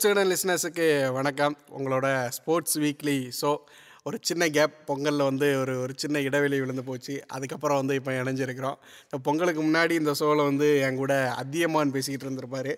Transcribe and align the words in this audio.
Sports 0.00 0.18
வீடன் 0.18 0.32
லிஸ்னஸுக்கு 0.32 1.12
வணக்கம். 1.12 1.54
உங்களோட 1.78 2.06
sports 2.36 2.76
weekly 2.78 3.16
show 3.40 3.50
ஒரு 4.04 4.18
சின்ன 4.28 4.44
கேப் 4.56 4.76
பொங்கலில் 4.86 5.24
வந்து 5.28 5.48
ஒரு 5.60 5.74
ஒரு 5.80 5.92
சின்ன 6.02 6.20
இடைவெளி 6.28 6.60
விழுந்து 6.60 6.84
போச்சு. 6.84 7.14
அதுக்கப்புறம் 7.36 7.80
வந்து 7.80 7.94
இப்போ 7.94 8.12
இணைஞ்சிருக்கிறோம். 8.20 8.78
இப்போ 9.04 9.18
பொங்கலுக்கு 9.26 9.62
முன்னாடி 9.66 9.90
இந்த 9.90 10.14
ஷோவில் 10.20 10.42
வந்து 10.50 10.68
என் 10.86 11.00
கூட 11.02 11.12
அதியமான் 11.42 11.94
பேசிக்கிட்டு 11.96 12.26
இருந்திருப்பார். 12.28 12.72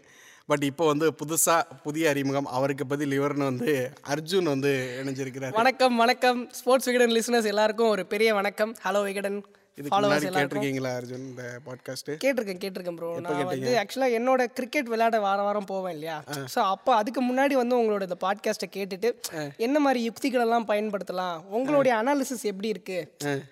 பட் 0.46 0.66
இப்போ 0.71 0.87
வந்து 0.93 1.09
புதுசாக 1.23 1.62
புதிய 1.87 2.11
அறிமுகம். 2.14 2.50
அவருக்கு 2.59 2.87
பதில் 2.87 3.16
இவர்னு 3.21 3.50
வந்து 3.52 3.73
அர்ஜுன் 4.14 4.52
வந்து 4.54 4.73
இணைஞ்சிருக்கிறார். 5.02 5.59
வணக்கம் 5.62 5.96
வணக்கம். 6.04 6.43
ஸ்போர்ட்ஸ் 6.61 6.91
விகடன் 6.91 7.16
லிசனர்ஸ் 7.18 7.52
எல்லாருக்கும் 7.54 7.89
ஒரு 7.89 8.04
பெரிய 8.14 8.32
வணக்கம். 8.41 8.75
ஹலோ 8.86 9.02
விகடன் 9.11 9.41
இதுக்கு 9.79 9.98
முன்னாடி 9.98 10.27
கேட்டிருக்கீங்களா 10.34 10.91
அர்ஜுன் 10.96 11.23
இந்த 11.29 11.45
பாட்காஸ்ட்டு 11.66 12.15
கேட்டிருக்கேன் 12.24 12.60
கேட்டிருக்கேன் 12.65 12.97
ப்ரோ 12.98 13.10
நான் 13.27 13.38
வந்து 13.51 13.70
ஆக்சுவலாக 13.83 14.16
என்னோட 14.19 14.42
கிரிக்கெட் 14.56 14.91
விளையாட 14.92 15.19
வார 15.27 15.38
வாரம் 15.47 15.69
போவேன் 15.70 15.95
இல்லையா? 15.97 16.16
ஸோ 16.55 16.59
அப்போ 16.73 16.91
அதுக்கு 16.95 17.20
முன்னாடி 17.23 17.55
வந்து 17.60 17.74
உங்களோட 17.80 18.02
இந்த 18.09 18.19
பாட்காஸ்ட்டை 18.24 18.69
கேட்டுட்டு 18.77 19.11
என்ன 19.66 19.77
மாதிரி 19.78 20.00
யுக்திகள் 20.09 20.45
எல்லாம் 20.47 20.66
பயன்படுத்தலாம்? 20.73 21.38
உங்களுடைய 21.59 21.92
அனாலிசிஸ் 22.00 22.45
எப்படி 22.52 22.69
இருக்கு? 22.69 22.98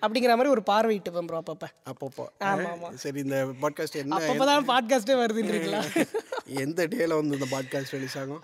அப்படிங்கிற 0.03 0.35
மாதிரி 0.37 0.53
ஒரு 0.55 0.63
பார்வையிட்டுப்பேன் 0.71 1.29
ப்ரோ 1.29 1.39
அப்பப்போ. 1.41 1.69
அப்பப்போ. 1.91 2.25
ஆமா, 2.51 2.69
ஆமா. 2.75 2.91
சரி 3.05 3.19
இந்த 3.25 3.39
பாட்காஸ்ட் 3.63 3.99
என்ன 4.03 4.19
அப்பப்போ 4.19 4.59
பாட்காஸ்ட்டே 4.73 5.17
வருதுன்றீங்களா? 5.23 5.81
எந்த 6.65 6.85
டேல 6.91 7.17
வந்து 7.19 7.35
இந்த 7.37 7.47
பாட்காஸ்ட் 7.55 7.95
ரிலீஸ் 7.95 8.17
ஆகும்? 8.21 8.41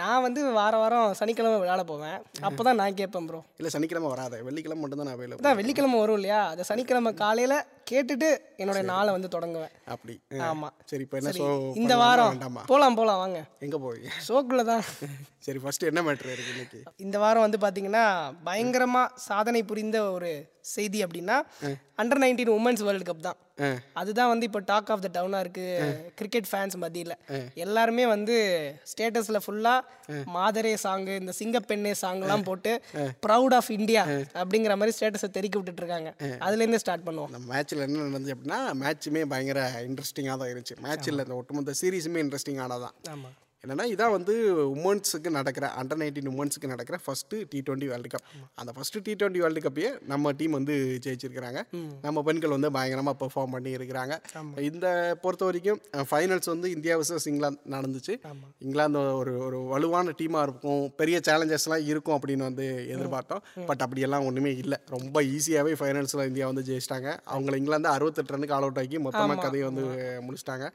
நான் 0.00 0.22
வந்து 0.26 0.40
வார 0.60 0.76
வாரம் 0.76 1.16
சனிக்கிழமை 1.20 1.58
விளையாட 1.62 1.82
போவேன். 1.90 2.16
அப்போ 2.48 2.62
தான் 2.68 2.80
நான் 2.82 2.98
கேட்பேன் 3.00 3.28
ப்ரோ 3.30 3.40
இல்லை 3.58 3.72
சனிக்கிழமை 3.76 4.08
வராது. 4.14 4.36
வெள்ளிக்கிழமை 4.50 4.80
மட்டும் 4.82 5.00
தான் 5.02 5.08
நான் 5.10 5.18
அவைலபிள் 5.18 5.58
வெள்ளிக்கிழமை 5.62 5.98
வரும் 6.04 6.18
இல்லையா? 6.20 6.40
அந்த 6.52 6.64
சனிக்கிழமை 6.70 7.05
நம்ம 7.06 7.18
காலையில் 7.18 7.58
கேட்டுட்டு 7.90 8.28
என்னோட 8.62 8.80
நாளை 8.84 9.10
வந்து 9.16 9.28
தொடங்குவேன். 9.34 9.72
அப்படி. 9.94 10.14
ஆமா. 10.48 10.68
சரி 10.90 11.02
இப்போ 11.06 11.16
என்ன 11.20 11.32
ஷோ 11.38 11.48
இந்த 11.80 11.94
வாரம் 12.02 12.40
போலாம் 12.70 12.98
போலாம் 13.00 13.20
வாங்க. 13.22 13.40
எங்கே 13.66 13.78
போய்? 13.84 14.02
ஷோக்குள்ள 14.28 14.64
தான். 14.72 14.84
சரி 15.46 15.58
ஃபர்ஸ்ட் 15.62 15.88
என்ன 15.90 16.00
மேட்ரு 16.02 16.32
இருக்கு 16.34 16.52
இன்னைக்கு? 16.54 16.78
இந்த 17.06 17.16
வாரம் 17.18 17.44
வந்து 17.46 17.58
பாத்தீங்கன்னா 17.64 18.04
பயங்கரமா 18.48 19.02
சாதனை 19.28 19.62
புரிந்த 19.64 19.98
ஒரு 20.12 20.30
செய்தி 20.74 20.98
அப்படின்னா 21.04 21.34
under 22.02 22.20
nineteen 22.22 22.56
women's 22.56 22.82
world 22.86 23.06
cup 23.08 23.26
தான். 23.26 23.36
அதுதான் 24.00 24.30
வந்து 24.30 24.46
இப்போ 24.48 24.60
டாக் 24.70 24.90
ஆஃப் 24.92 25.04
த 25.04 25.10
டவுனா 25.16 25.38
இருக்கு 25.44 25.66
கிரிக்கெட் 26.18 26.48
ஃபேன்ஸ் 26.50 26.76
மத்தியில. 26.82 27.12
எல்லாருமே 27.64 28.04
வந்து 28.14 28.34
ஸ்டேட்டஸ்ல 28.90 29.38
ஃபுல்லா 29.44 29.74
மாதரே 30.36 30.74
சாங் 30.84 31.06
இந்த 31.20 31.34
சிங்கப்பெண்ணே 31.40 31.92
சாங்லாம் 32.02 32.44
போட்டு 32.48 32.72
ப்ரௌட் 33.26 33.56
ஆஃப் 33.58 33.70
இந்தியா 33.78 34.02
அப்படிங்கிற 34.42 34.76
மாதிரி 34.80 34.96
ஸ்டேட்டஸை 34.98 35.30
தெறிக்க 35.38 35.56
விட்டுட்டு 35.58 35.82
இருக்காங்க. 35.84 36.10
அதுல 36.46 36.62
இருந்தே 36.64 36.82
ஸ்டார்ட் 36.84 37.06
பண்ணுவோம். 37.08 37.30
அந்த 37.32 37.40
மேட்ச்சில் 37.76 37.86
என்ன 37.86 38.04
நடந்துச்சு 38.06 38.34
அப்படின்னா 38.36 38.58
மேட்ச்சுமே 38.82 39.22
பயங்கர 39.26 39.60
இன்ட்ரெஸ்டிங்காக 39.88 40.36
தான் 40.42 40.50
இருந்துச்சு. 40.52 40.76
மேட்ச் 40.80 41.08
இல்லை 41.12 41.24
இந்த 41.24 41.36
ஒட்டுமொத்த 41.40 41.74
சீரீஸுமே 41.82 42.22
இன்ட்ரெஸ்டிங்கானது 42.24 42.84
தான் 42.86 42.96
என்னன்னா 43.66 43.84
இதான் 43.92 44.12
வந்து 44.16 44.34
உமன்ஸுக்கு 44.74 45.30
நடக்கிற 45.36 45.66
அண்டர் 45.80 45.98
நைன்டீன் 46.00 46.28
உமன்ஸுக்கு 46.32 46.68
நடக்கிற 46.72 46.96
first 47.04 47.34
T 47.52 47.58
twenty 47.66 47.86
world 47.92 48.10
cup 48.12 48.26
அந்த 48.60 48.70
ஃபர்ஸ்ட் 48.76 48.98
டி 49.06 49.12
டுவெண்ட்டி 49.20 49.40
வேர்ல்டு 49.44 49.62
கப்பையே 49.64 49.90
நம்ம 50.12 50.32
டீம் 50.40 50.54
வந்து 50.58 50.74
ஜெயிச்சிருக்கிறாங்க. 51.04 51.60
நம்ம 52.04 52.22
பெண்கள் 52.28 52.54
வந்து 52.54 52.68
பயங்கரமாக 52.76 53.16
பெர்ஃபார்ம் 53.22 53.54
பண்ணி 53.54 53.70
இருக்கிறாங்க. 53.78 54.14
இந்த 54.68 54.86
பொறுத்த 55.22 55.44
வரைக்கும் 55.48 55.80
ஃபைனல்ஸ் 56.10 56.50
வந்து 56.52 56.70
இந்தியா 56.76 56.96
வர்சஸ் 57.00 57.26
இங்கிலாந்து 57.32 57.60
நடந்துச்சு. 57.74 58.14
இங்கிலாந்து 58.66 59.02
ஒரு 59.20 59.32
ஒரு 59.46 59.60
வலுவான 59.72 60.14
டீமாக 60.20 60.46
இருக்கும். 60.48 60.84
பெரிய 61.00 61.16
சேலஞ்சஸ்லாம் 61.30 61.84
இருக்கும் 61.92 62.16
அப்படின்னு 62.18 62.46
வந்து 62.50 62.68
எதிர்பார்த்தோம். 62.94 63.42
பட் 63.70 63.84
அப்படியெல்லாம் 63.86 64.28
ஒன்றுமே 64.28 64.52
இல்லை. 64.62 64.80
ரொம்ப 64.96 65.16
ஈஸியாகவே 65.34 65.74
ஃபைனல்ஸில் 65.82 66.24
இந்தியா 66.30 66.46
வந்து 66.52 66.66
ஜெயிச்சிட்டாங்க. 66.70 67.10
அவங்கள 67.34 67.56
இங்கிலாந்து 67.62 67.92
அறுபத்தெட்டு 67.96 68.34
ரன்னுக்கு 68.36 68.56
ஆல் 68.58 68.68
அவுட் 68.68 68.80
ஆக்கி 68.84 69.02
மொத்தமாக 69.08 69.40
கதையை 69.46 69.66
வந்து 69.70 69.84
முடிச்சிட்டாங்க. 70.28 70.66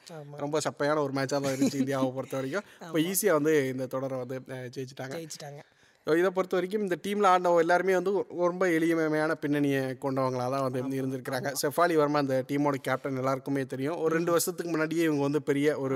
ரொம்ப 0.43 0.59
சப்பையான 0.67 1.01
ஒரு 1.07 1.15
மேட்சாக 1.19 1.39
தான் 1.41 1.53
இருந்துச்சு 1.55 1.81
இந்தியாவை 1.85 2.11
பொறுத்த 2.19 2.37
வரைக்கும். 2.39 2.67
இப்போ 2.87 2.99
ஈஸியாக 3.09 3.37
வந்து 3.39 3.53
இந்த 3.73 3.87
தொடரை 3.95 4.17
வந்து 4.23 4.37
ஜெயிச்சிட்டாங்க. 4.77 5.15
ஜெயிச்சிட்டாங்க. 5.19 5.61
இதை 6.07 6.29
பொறுத்த 6.35 6.55
வரைக்கும் 6.57 6.83
இந்த 6.85 6.95
டீமில் 7.03 7.27
ஆடினவங்க 7.31 7.63
எல்லாருமே 7.63 7.93
வந்து 7.97 8.11
ரொம்ப 8.43 8.67
எளிமையான 8.77 9.33
பின்னணியை 9.41 9.81
கொண்டவங்களாக 10.03 10.49
தான் 10.53 10.63
வந்து 10.65 10.99
இருந்திருக்கிறாங்க. 10.99 11.49
செஃபாலி 11.61 11.95
வர்மா 11.99 12.21
அந்த 12.23 12.37
டீமோட 12.49 12.77
கேப்டன் 12.87 13.19
எல்லாருக்குமே 13.21 13.63
தெரியும். 13.73 13.97
ஒரு 14.03 14.11
ரெண்டு 14.17 14.33
வருஷத்துக்கு 14.35 14.71
முன்னாடியே 14.73 15.03
இவங்க 15.09 15.23
வந்து 15.27 15.41
பெரிய 15.49 15.67
ஒரு 15.83 15.95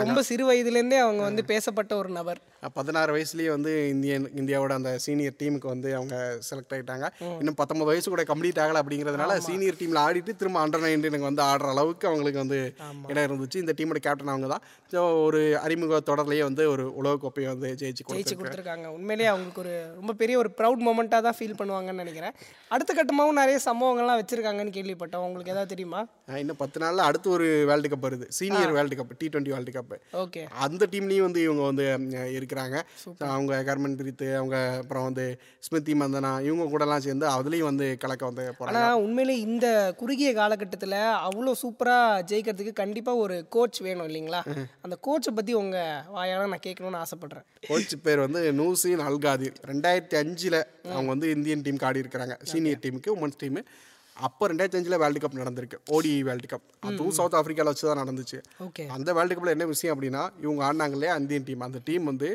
ரொம்ப 0.00 0.22
சிறு 0.30 0.46
வயதுலேருந்தே 0.50 1.00
அவங்க 1.06 1.22
வந்து 1.28 1.44
பேசப்பட்ட 1.52 1.94
ஒரு 2.02 2.12
நபர். 2.18 2.40
பதினாறு 2.76 3.10
வயசுலேயே 3.14 3.50
வந்து 3.54 3.72
இந்தியன் 3.88 4.26
இந்தியாவோட 4.40 4.72
அந்த 4.78 4.92
சீனியர் 5.04 5.36
டீமுக்கு 5.40 5.68
வந்து 5.72 5.88
அவங்க 5.96 6.16
செலக்ட் 6.48 6.74
ஆகிட்டாங்க 6.74 7.06
இன்னும் 7.40 7.58
பத்தொன்பது 7.58 7.88
வயசு 7.90 8.08
கூட 8.08 8.24
கம்ப்ளீட் 8.30 8.60
ஆகலை 8.64 8.80
அப்படிங்கிறதுனால 8.82 9.36
சீனியர் 9.46 9.78
டீமில் 9.80 10.00
ஆடிட்டு 10.04 10.32
திரும்ப 10.40 10.60
அண்டர் 10.62 10.84
நைன்டீனுக்கு 10.84 11.28
வந்து 11.28 11.44
ஆடுற 11.48 11.68
அளவுக்கு 11.74 12.08
அவங்களுக்கு 12.10 12.42
வந்து 12.44 12.58
இடம் 13.10 13.26
இருந்துச்சு. 13.26 13.62
இந்த 13.64 13.74
டீமோட 13.78 14.00
கேப்டன் 14.06 14.32
அவங்க 14.34 14.48
தான். 14.54 14.64
ஸோ 14.92 14.98
ஒரு 15.26 15.40
அறிமுக 15.64 16.00
தொடர்லேயே 16.10 16.44
வந்து 16.48 16.64
ஒரு 16.74 16.86
உலகக்கோப்பையை 17.00 17.48
வந்து 17.52 17.68
ஜெயிச்சு 17.80 18.02
ஜெயிச்சு 18.10 18.36
கொடுத்துருக்காங்க. 18.36 18.86
உண்மையிலேயே 18.96 19.30
அவங்களுக்கு 19.32 19.62
ஒரு 19.64 19.74
ரொம்ப 19.98 20.14
பெரிய 20.20 20.36
ஒரு 20.42 20.50
ப்ரௌட் 20.58 20.84
மூமெண்ட்டாக 20.86 21.22
தான் 21.26 21.36
ஃபீல் 21.38 21.58
பண்ணுவாங்கன்னு 21.60 22.02
நினைக்கிறேன். 22.04 22.34
அடுத்த 22.70 22.90
கட்டமாகவும் 22.92 23.40
நிறைய 23.42 23.58
சம்பவங்கள்லாம் 23.68 24.20
வச்சிருக்காங்கான்னு 24.20 24.76
கேள்விப்பட்டோம் 24.78 25.26
உங்களுக்கு 25.28 25.54
ஏதாவது 25.54 25.72
தெரியுமா? 25.74 26.00
இன்னும் 26.42 26.60
பத்து 26.62 26.78
நாளில் 26.82 27.06
அடுத்து 27.08 27.28
ஒரு 27.36 27.48
வேர்ல்டு 27.70 27.90
கப் 27.92 28.06
வருது. 28.06 28.26
Senior 28.38 28.74
world 28.76 28.98
cup 28.98 29.14
T 29.20 29.28
twenty 29.28 29.54
world 29.54 29.74
cup 29.76 29.94
okay. 30.22 30.42
அந்த 30.66 30.82
டீம்லேயும் 30.92 31.26
வந்து 31.28 31.42
இவங்க 31.46 31.62
வந்து 31.70 31.84
ம், 31.96 32.08
இருக்கிறாங்க 32.56 33.28
அவங்க 33.34 33.62
கர்மன் 33.68 33.96
பிரீத் 33.98 34.26
அவங்க 34.36 34.56
அப்புறம் 34.80 35.04
வந்து 35.04 35.24
ஸ்மிருதி 35.60 35.94
மந்தனா 35.94 36.30
இவங்க 36.40 36.64
கூடலாம் 36.72 37.04
சேர்ந்து 37.06 37.26
அதுலேயும் 37.28 37.70
வந்து 37.70 37.86
கலக்க 38.02 38.30
வந்து 38.30 38.44
போகிறாங்க 38.58 38.92
உண்மையிலே 39.06 39.36
இந்த 39.40 39.66
குறுகிய 39.96 40.32
காலகட்டத்தில் 40.32 40.98
அவ்வளோ 41.26 41.54
சூப்பராக 41.62 42.22
ஜெயிக்கிறதுக்கு 42.30 42.72
கண்டிப்பாக 42.72 43.22
ஒரு 43.24 43.36
கோச் 43.48 43.80
வேணும் 43.80 44.08
இல்லைங்களா? 44.08 44.40
அந்த 44.82 44.96
கோச்சை 45.00 45.32
பற்றி 45.34 45.54
உங்கள் 45.54 46.02
வாயால் 46.16 46.52
நான் 46.52 46.66
கேட்கணும்னு 46.66 47.02
ஆசைப்பட்றேன். 47.04 47.46
கோச் 47.68 47.96
பேர் 48.02 48.24
வந்து 48.26 48.52
நூசின் 48.52 49.04
அல்காதிர். 49.08 49.58
ரெண்டாயிரத்தி 49.72 50.16
அஞ்சில் 50.22 50.60
அவங்க 50.92 51.08
வந்து 51.14 51.30
இந்தியன் 51.30 51.64
டீமுக்கு 51.66 51.88
ஆடி 51.90 52.02
இருக்கிறாங்க. 52.04 52.36
சீனியர் 52.52 52.82
டீமுக்கு 52.84 53.14
உமன்ஸ் 53.16 53.40
டீமு 53.42 53.62
அப்போ 54.16 54.48
ரெண்டாயிரத்தி 54.48 54.78
அஞ்சில் 54.80 54.98
வேர்ல்டு 54.98 55.20
கப் 55.20 55.38
நடந்திருக்கு 55.40 55.78
ஓடி 55.86 56.22
வேர்ல்டு 56.22 56.48
கப் 56.52 56.66
அதுவும் 56.80 57.10
சவுத் 57.10 57.34
ஆஃப்ரிக்காவில் 57.34 57.72
வச்சு 57.72 57.86
தான் 57.86 58.00
நடந்துச்சு. 58.02 58.38
ஓகே. 58.60 58.86
அந்த 58.86 59.12
வேர்ல்டு 59.12 59.34
கப்பில் 59.34 59.54
என்ன 59.56 59.64
விஷயம் 59.64 59.94
அப்படின்னா 59.94 60.30
இவங்க 60.42 60.60
ஆடினாங்க 60.68 60.92
இல்லையா 60.92 61.14
இந்தியன் 61.14 61.44
டீம் 61.44 61.60
அந்த 61.60 61.80
டீம் 61.84 62.04
வந்து 62.04 62.30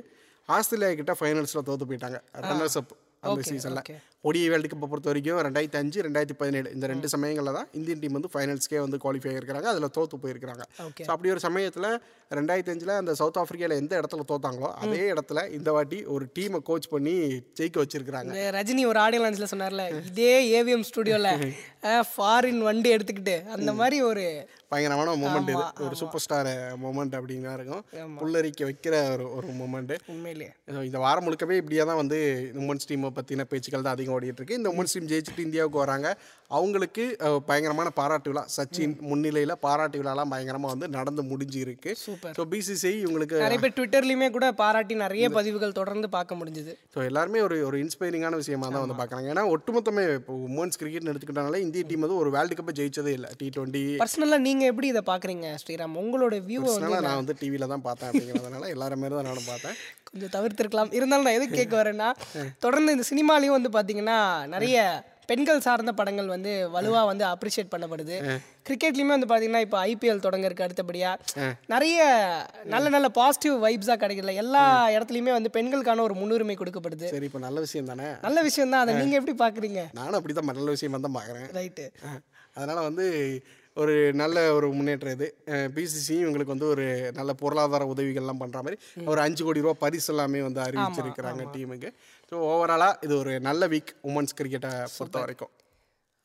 ஆஸ்திரேலியா 0.49 0.93
கிட்ட 0.93 1.15
ஃபைனல்ஸில் 1.19 1.65
தோத்து 1.69 1.87
போயிட்டாங்க. 1.91 2.19
ரன்னர்ஸ் 2.33 2.77
அப் 2.77 2.93
அந்த 3.23 3.41
சீசனில் 3.41 3.83
okay. 4.23 4.29
ஒடி 4.29 4.39
வேர்ல்டு 4.51 4.69
கப்பை 4.71 4.87
பொறுத்த 4.89 5.07
வரைக்கும் 5.09 5.39
ரெண்டாயிரத்தி 5.45 5.77
அஞ்சு 5.79 5.99
ரெண்டாயிரத்தி 6.05 6.35
பதினேழு 6.39 6.67
இந்த 6.75 6.85
ரெண்டு 6.91 7.07
சமயங்களில் 7.13 7.55
தான் 7.57 7.69
இந்தியன் 7.77 8.01
டீம் 8.01 8.17
வந்து 8.17 8.29
ஃபைனல்ஸ்க்கே 8.33 8.81
வந்து 8.83 8.97
குவாலிஃபை 9.03 9.29
ஆகிருக்கிறாங்க 9.31 9.69
அதில் 9.71 9.93
தோத்து 9.95 10.17
போயிருக்கிறாங்க. 10.23 10.63
ஸோ 11.05 11.11
அப்படி 11.15 11.31
ஒரு 11.35 11.41
சமயத்தில் 11.45 11.87
ரெண்டாயிரத்தி 12.31 12.71
அஞ்சில் 12.73 12.93
அந்த 12.99 13.13
சவுத் 13.19 13.39
ஆஃப்ரிக்காவில் 13.41 13.79
எந்த 13.81 13.93
இடத்துல 14.01 14.25
தோத்தாங்களோ 14.31 14.69
அதே 14.83 15.01
இடத்துல 15.13 15.39
இந்த 15.57 15.69
வாட்டி 15.75 15.97
ஒரு 16.15 16.25
டீமை 16.35 16.59
கோச் 16.69 16.87
பண்ணி 16.93 17.15
ஜெயிக்க 17.59 17.77
வச்சிருக்கிறாங்க. 17.83 18.31
ரஜினி 18.57 18.83
ஒரு 18.91 19.01
ஆடியோ 19.05 19.21
லான்ச்சில் 19.23 19.51
சொன்னார்ல 19.53 19.85
இதே 20.11 20.35
ஏவிஎம் 20.59 20.85
ஸ்டுடியோவில் 20.89 22.05
ஃபாரின் 22.13 22.61
வண்டி 22.67 22.91
எடுத்துக்கிட்டு 22.97 23.35
அந்த 23.57 23.73
மாதிரி 23.81 23.99
ஒரு 24.11 24.25
பயங்கரமான 24.73 25.15
மூமெண்ட் 25.23 25.49
இது. 25.53 25.63
ஒரு 25.85 25.95
சூப்பர் 26.01 26.23
ஸ்டார் 26.25 26.51
மூமெண்ட் 26.83 27.17
அப்படின்னா 27.19 27.53
இருக்கும். 27.57 27.83
புல்லரிக்க 28.21 28.61
வைக்கிற 28.69 28.95
ஒரு 29.15 29.25
ஒரு 29.39 29.47
மூமெண்ட்டு 29.61 29.97
உண்மையிலேயே 30.13 30.51
இந்த 30.91 30.99
வாரம் 31.07 31.27
முழுக்கவே 31.27 31.59
இப்படியே 31.63 31.83
தான் 31.89 32.01
வந்து 32.03 32.19
உமன்ஸ் 32.63 32.89
டீமை 32.91 33.11
பற்றின 33.19 33.47
பேச்சுக்கள் 33.51 33.85
தான் 33.87 33.95
அதிகம் 33.97 34.10
ஓடிட்டு 34.11 34.39
இருக்கு. 34.39 34.55
இந்த 34.55 34.69
உமன்ஸ் 34.69 34.93
டீம் 34.93 35.07
ஜெயிச்சுட்டு 35.07 35.39
இந்தியாவுக்கு 35.39 35.77
வராங்க. 35.77 36.17
அவங்களுக்கு 36.57 37.03
பயங்கரமான 37.49 37.89
பாராட்டு 37.99 38.29
விழா. 38.31 38.43
சச்சின் 38.55 38.95
முன்னிலையில் 39.09 39.53
பாராட்டு 39.65 39.99
விழாலாம் 40.01 40.31
பயங்கரமாக 40.33 40.73
வந்து 40.73 40.87
நடந்து 40.97 41.21
முடிஞ்சு 41.31 41.59
இருக்கு. 41.65 41.91
ஸோ 42.37 42.43
பிசிசிஐ 42.53 42.93
இவங்களுக்கு 43.03 43.37
நிறைய 43.45 43.59
பேர் 43.63 43.75
ட்விட்டர்லையுமே 43.77 44.27
கூட 44.35 44.47
பாராட்டி 44.61 44.95
நிறைய 45.03 45.25
பதிவுகள் 45.37 45.77
தொடர்ந்து 45.79 46.09
பார்க்க 46.17 46.39
முடிஞ்சுது. 46.41 46.73
ஸோ 46.95 46.99
எல்லாருமே 47.09 47.41
ஒரு 47.47 47.57
ஒரு 47.69 47.79
இன்ஸ்பைரிங்கான 47.83 48.39
விஷயமா 48.41 48.69
தான் 48.75 48.85
வந்து 48.85 48.99
பார்க்குறாங்க. 49.01 49.29
ஏன்னா 49.35 49.45
ஒட்டுமொத்தமே 49.55 50.05
இப்போ 50.19 50.35
உமன்ஸ் 50.49 50.79
கிரிக்கெட் 50.81 51.09
எடுத்துக்கிட்டனால 51.11 51.61
இந்திய 51.65 51.83
டீம் 51.91 52.05
வந்து 52.05 52.19
ஒரு 52.23 52.31
வேர்ல்டு 52.37 52.57
கப்பை 52.59 52.75
ஜெயிச்சதே 52.81 53.13
இல்லை. 53.19 53.31
டி 53.41 53.47
டுவெண்ட்டி 53.57 53.83
பர்சனலாக 54.03 54.45
நீங்கள் 54.47 54.71
எப்படி 54.73 54.89
இதை 54.93 55.03
பார்க்குறீங்க 55.11 55.47
ஸ்ரீராம்? 55.63 55.97
உங்களோட 56.03 56.41
பர்சனலாக 56.49 57.05
நான் 57.07 57.21
வந்து 57.21 57.35
டிவியில் 57.41 57.71
தான் 57.73 57.85
பார்த்தேன் 57.87 58.09
அப்படிங்கிறதுனால 58.11 58.67
எல்லாருமே 58.75 59.13
தான் 59.15 59.27
நானும் 59.29 59.49
பார்த்தேன். 59.51 59.77
கொஞ்சம் 60.09 60.33
தவிர்த்திருக்கலாம். 60.35 60.89
இருந்தாலும் 60.97 61.25
நான் 61.27 61.37
எதுக்கு 61.39 61.59
கேட்க 61.59 61.75
வரேன்னா 61.81 62.09
தொடர்ந்து 62.65 62.95
இந்த 62.95 63.05
சினிமாலையும் 63.11 63.57
வந்து 63.57 63.69
பார்த்தீங்கன்னா 63.75 64.19
நிறைய 64.55 64.77
பெண்கள் 65.31 65.65
சார்ந்த 65.67 65.93
படங்கள் 65.99 66.29
வந்து 66.35 66.53
வலுவாக 66.75 67.09
வந்து 67.11 67.25
அப்ரிஷியேட் 67.33 67.73
பண்ணப்படுது. 67.73 68.15
கிரிக்கெட்லையுமே 68.67 69.13
வந்து 69.15 69.29
பார்த்தீங்கன்னா 69.29 69.63
இப்போ 69.65 69.77
ஐபிஎல் 69.91 70.23
தொடங்கறதுக்கு 70.25 70.65
அடுத்தபடியாக 70.67 71.45
நிறைய 71.73 71.99
நல்ல 72.73 72.85
நல்ல 72.95 73.07
பாசிட்டிவ் 73.19 73.55
வைப்ஸாக 73.65 73.97
கிடைக்கல 74.03 74.35
எல்லா 74.43 74.63
இடத்துலையுமே 74.95 75.33
வந்து 75.37 75.51
பெண்களுக்கான 75.57 76.03
ஒரு 76.07 76.15
முன்னுரிமை 76.21 76.57
கொடுக்கப்படுது. 76.61 77.07
சரி 77.15 77.29
இப்போ 77.29 77.41
நல்ல 77.47 77.59
விஷயம் 77.67 77.89
தானே? 77.91 78.09
நல்ல 78.27 78.41
விஷயம் 78.49 78.73
தான். 78.73 78.83
அதை 78.83 78.93
நீங்கள் 79.01 79.19
எப்படி 79.21 79.35
பார்க்குறீங்க 79.43 79.81
நானும் 79.99 80.19
அப்படி 80.19 80.35
தான் 80.39 80.49
நல்ல 80.59 80.69
விஷயமா 80.77 80.99
தான் 81.07 81.17
பார்க்குறேன் 81.19 81.47
ரைட்டு 81.59 81.87
அதனால் 82.57 82.87
வந்து 82.89 83.05
ஒரு 83.81 83.95
நல்ல 84.21 84.37
ஒரு 84.57 84.67
முன்னேற்றம் 84.77 85.15
இது. 85.17 85.27
பிசிசி 85.77 86.15
இவங்களுக்கு 86.23 86.55
வந்து 86.55 86.67
ஒரு 86.73 86.85
நல்ல 87.19 87.33
பொருளாதார 87.41 87.87
உதவிகள்லாம் 87.93 88.41
பண்ணுற 88.43 88.59
மாதிரி 88.65 88.79
ஒரு 89.11 89.21
அஞ்சு 89.25 89.41
கோடி 89.47 89.65
ரூபா 89.65 89.75
பரிசு 89.85 90.11
எல்லாமே 90.13 90.41
வந்து 90.47 90.61
அறிவிச்சிருக்கிறாங்க 90.67 91.45
டீமுக்கு. 91.55 91.91
ஸோ 92.31 92.37
ஓவராலாக 92.51 93.03
இது 93.07 93.15
ஒரு 93.23 93.33
நல்ல 93.49 93.67
வீக் 93.73 93.93
உமன்ஸ் 94.11 94.37
கிரிக்கெட்டை 94.41 94.73
பொறுத்த 94.97 95.17
வரைக்கும். 95.25 95.53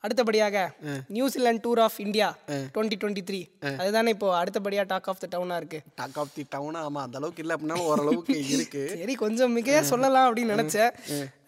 அடுத்தபடியாக 0.03 0.57
New Zealand 1.15 1.61
tour 1.65 1.79
of 1.85 1.97
India 2.03 2.27
twenty 2.75 2.97
twenty 3.01 3.23
three. 3.29 3.39
அதுதானே 3.81 4.09
இப்போ 4.15 4.27
அடுத்தபடியாக 4.39 4.87
டாக் 4.91 5.07
ஆஃப் 5.11 5.21
த 5.23 5.27
டவுனாக 5.33 5.59
இருக்கு. 5.61 5.79
Talk 6.01 6.17
of 6.23 6.33
the 6.35 6.43
town? 6.55 6.77
ஆமாம் 6.83 7.03
அந்த 7.05 7.17
அளவுக்கு 7.19 7.41
இல்லை 7.43 7.53
அப்படின்னாலும் 7.55 7.87
ஓரளவுக்கு 7.91 8.35
இருக்கு. 8.55 8.81
சரி 9.01 9.15
கொஞ்சம் 9.23 9.53
மிகையா 9.57 9.81
சொல்லலாம் 9.91 10.27
அப்படின்னு 10.27 10.55
நினைச்சேன். 10.55 10.91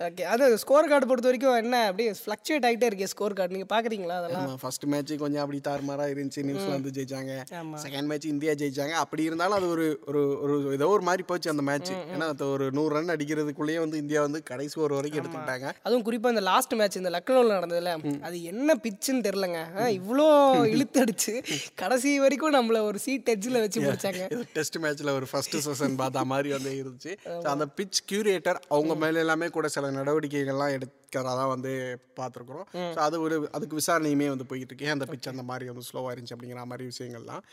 ஓகே 0.08 0.24
அது 0.34 0.46
ஸ்கோர் 0.64 0.90
கார்டு 0.92 1.10
பொறுத்த 1.12 1.30
வரைக்கும் 1.30 1.58
என்ன 1.62 1.78
அப்படியே 1.90 2.12
ஃப்ளக்சுவேட் 2.22 2.66
ஆகிட்டே 2.70 2.90
இருக்கே 2.90 3.10
ஸ்கோர் 3.14 3.38
கார்டு 3.40 3.56
நீங்கள் 3.56 3.72
பார்க்குறீங்களா 3.74 4.18
அதெல்லாம்? 4.22 4.58
ஃபர்ஸ்ட் 4.64 4.88
மேட்ச் 4.94 5.14
கொஞ்சம் 5.24 5.44
அப்படி 5.44 5.60
தாறுமாறா 5.70 6.08
இருந்துச்சு 6.14 6.46
நியூசிலாந்து 6.50 6.94
ஜெயிச்சாங்க. 6.98 7.34
ஆமா. 7.62 7.78
செகண்ட் 7.86 8.10
மேட்ச் 8.12 8.28
இந்தியா 8.34 8.56
ஜெயிச்சாங்க. 8.64 8.96
அப்படி 9.04 9.24
இருந்தாலும் 9.30 9.58
அது 9.60 9.70
ஒரு 9.76 9.88
ஒரு 10.10 10.24
ஒரு 10.44 10.58
ஏதோ 10.80 10.90
ஒரு 10.98 11.06
மாதிரி 11.10 11.26
போச்சு 11.32 11.54
அந்த 11.54 11.66
மேட்ச் 11.70 11.94
ஏன்னா 12.14 12.28
அது 12.36 12.46
ஒரு 12.56 12.68
நூறு 12.80 12.94
ரன் 12.98 13.16
அடிக்கிறதுக்குள்ளேயே 13.16 13.82
வந்து 13.86 14.02
இந்தியா 14.04 14.22
வந்து 14.28 14.42
கடைசி 14.52 14.76
ஒரு 14.88 14.96
வரைக்கும் 15.00 15.22
எடுத்துக்கிட்டாங்க. 15.24 15.68
அதுவும் 15.88 16.08
குறிப்பாக 16.10 16.36
இந்த 16.36 16.46
லாஸ்ட் 16.52 16.78
மேட்ச் 16.82 17.00
இந்த 17.04 17.14
லக்னோவில் 17.18 17.56
நடந்ததுல 17.58 17.96
அது 18.28 18.36
என்ன 18.52 18.76
பிச்சுன்னு 18.84 19.26
தெரிலங்க 19.28 19.60
இவ்வளோ 19.98 20.26
இழுத்தடிச்சு 20.74 21.34
கடைசி 21.76 22.12
வரைக்கும் 22.20 22.56
நம்மள 22.58 22.82
ஒரு 22.82 23.00
சீட் 23.00 23.32
எட்ஜில் 23.34 23.62
வச்சு 23.64 23.80
முடிச்சாங்க. 23.82 24.24
டெஸ்ட் 24.58 24.78
மேட்ச்ல 24.78 25.14
ஒரு 25.20 25.28
ஃபர்ஸ்ட் 25.32 25.58
செஷன் 25.68 25.96
பார்த்த 25.96 26.26
மாதிரி 26.26 26.50
வந்து 26.56 26.72
இருந்துச்சு. 26.82 27.14
So, 27.26 27.52
அந்த 27.54 27.68
பிச் 27.78 28.02
கியூரேட்டர் 28.12 28.60
அவங்க 28.70 28.96
மேல 28.96 29.20
எல்லாமே 29.20 29.50
கூட 29.50 29.68
சில 29.68 29.92
நடவடிக்கைகள்லாம் 29.92 30.76
எடுக்கிறதா 30.78 31.46
வந்து 31.54 31.72
பார்த்துருக்குறோம். 32.20 32.68
ஸோ 32.96 33.00
அது 33.08 33.22
ஒரு 33.22 33.50
அதுக்கு 33.58 33.80
விசாரணையுமே 33.80 34.28
வந்து 34.30 34.50
போயிட்டு 34.52 34.72
இருக்கு. 34.72 34.88
ஏன் 34.90 34.98
அந்த 34.98 35.08
பிச் 35.14 35.32
அந்த 35.34 35.44
மாதிரி 35.44 35.72
வந்து 35.72 35.88
ஸ்லோவாக 35.92 36.14
இருந்துச்சு 36.16 36.36
அப்படிங்கிற 36.38 36.66
மாதிரி 36.66 36.86
விஷயங்கள்லாம். 36.92 37.44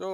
ஸோ 0.00 0.06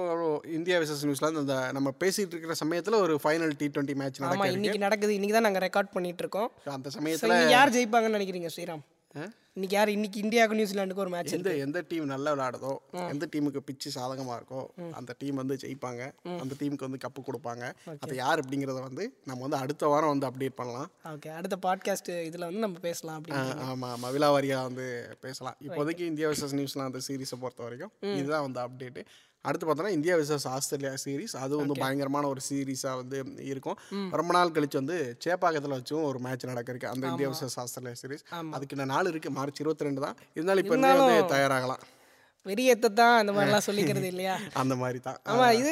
இந்தியா 0.57 0.77
விசஸ் 0.81 1.05
நியூசிலாந்து 1.07 1.43
அந்த 1.43 1.55
நம்ம 1.71 1.89
பேசிட்டு 2.03 2.33
இருக்கிற 2.33 2.53
சமயத்தில் 2.53 3.01
ஒரு 3.03 3.15
ஃபைனல் 3.23 3.55
டி 3.59 3.67
டுவெண்ட்டி 3.67 3.95
மேட்ச் 3.95 4.19
ஆமா 4.21 4.29
நடக்க 4.29 4.55
இன்னைக்கு 4.57 4.79
நடக்குது. 4.85 5.13
இன்னைக்கு 5.13 5.37
தான் 5.37 5.47
நாங்கள் 5.49 5.65
ரெக்கார்ட் 5.67 5.93
பண்ணிட்டு 5.95 6.23
இருக்கோம். 6.25 6.49
அந்த 6.77 6.89
சமயத்தில் 6.89 7.35
யார் 7.55 7.73
ஜெயிப்பாங்கன்னு 7.75 8.17
நினைக்கிறீங்க 8.19 8.51
ஸ்ரீராம்? 8.55 8.83
இன்னைக்கு 9.15 9.75
யார்? 9.75 9.89
இன்னைக்கு 9.95 10.17
இந்தியாவுக்கும் 10.21 10.59
நியூசிலாண்டுக்கும் 10.59 11.03
ஒரு 11.03 11.11
மேட்ச் 11.13 11.33
எந்த 11.35 11.51
எந்த 11.65 11.79
டீம் 11.89 12.09
நல்லா 12.13 12.31
விளையாடுதோ 12.33 12.71
எந்த 13.11 13.25
டீமுக்கு 13.33 13.61
பிச்சு 13.67 13.89
சாதகமாக 13.95 14.37
இருக்கோ 14.39 14.61
அந்த 14.99 15.11
டீம் 15.19 15.39
வந்து 15.41 15.55
ஜெயிப்பாங்க. 15.61 16.01
அந்த 16.41 16.53
டீமுக்கு 16.61 16.87
வந்து 16.87 16.99
கப்பு 17.05 17.21
கொடுப்பாங்க. 17.27 17.63
அது 18.03 18.15
யார் 18.15 18.41
அப்படிங்கிறத 18.41 18.79
வந்து 18.87 19.03
நம்ம 19.29 19.39
வந்து 19.45 19.59
அடுத்த 19.63 19.87
வாரம் 19.93 20.11
வந்து 20.13 20.27
அப்டேட் 20.29 20.57
பண்ணலாம். 20.59 20.89
ஓகே 21.13 21.31
அடுத்த 21.37 21.57
பாட்காஸ்ட் 21.67 22.11
இதில் 22.29 22.47
வந்து 22.47 22.65
நம்ம 22.65 22.81
பேசலாம் 22.87 23.19
அப்படின்னு 23.19 23.63
ஆமாம் 23.69 23.93
ஆமாம் 23.93 24.13
விலாவாரியாக 24.17 24.67
வந்து 24.69 24.87
பேசலாம். 25.27 25.57
இப்போதைக்கு 25.67 26.09
இந்தியா 26.11 26.29
விசஸ் 26.33 26.57
நியூசிலாந்து 26.61 27.05
சீரீஸை 27.07 27.39
பொறுத்த 27.45 27.63
வரைக்கும் 27.67 27.93
இதுதான் 28.19 28.45
வந்து 28.47 28.61
அப்டேட்டு 28.65 29.03
அடுத்து 29.47 29.65
பார்த்தோன்னா 29.67 29.93
இந்தியா 29.97 30.15
விசஸ் 30.21 30.47
ஆஸ்திரேலியா 30.55 30.93
சீரிஸ் 31.03 31.35
அது 31.43 31.53
வந்து 31.61 31.75
பயங்கரமான 31.83 32.29
ஒரு 32.33 32.41
சீரீஸாக 32.49 32.95
வந்து 33.01 33.17
இருக்கும். 33.53 33.77
ரொம்ப 34.19 34.31
நாள் 34.37 34.53
கழிச்சு 34.55 34.79
வந்து 34.81 34.97
சேப்பாக்கத்தில் 35.25 35.75
வச்சும் 35.77 36.05
ஒரு 36.09 36.19
மேட்ச் 36.25 36.45
நடக்கிறதுக்கு 36.51 36.91
அந்த 36.93 37.05
இந்தியா 37.11 37.29
விசஸ் 37.33 37.57
ஆஸ்திரேலியா 37.63 37.97
சீரிஸ் 38.01 38.25
அதுக்கு 38.55 38.75
இன்னும் 38.77 38.93
நாள் 38.95 39.11
இருக்குது 39.11 39.35
மார்ச் 39.39 39.61
இருபத்தி 39.63 39.87
ரெண்டு 39.89 40.03
தான். 40.07 40.17
இருந்தாலும் 40.37 40.63
இப்போ 40.65 40.75
வந்து 40.77 41.19
தயாராகலாம். 41.35 41.83
வெறியத்தை 42.45 42.89
தான் 43.01 43.15
அந்த 43.21 43.31
மாதிரிலாம் 43.35 43.67
சொல்லிக்கிறது 43.67 44.09
இல்லையா? 44.13 44.33
அந்த 44.61 44.73
மாதிரி 44.81 44.99
தான். 45.07 45.17
ஆமா 45.31 45.47
இது 45.61 45.71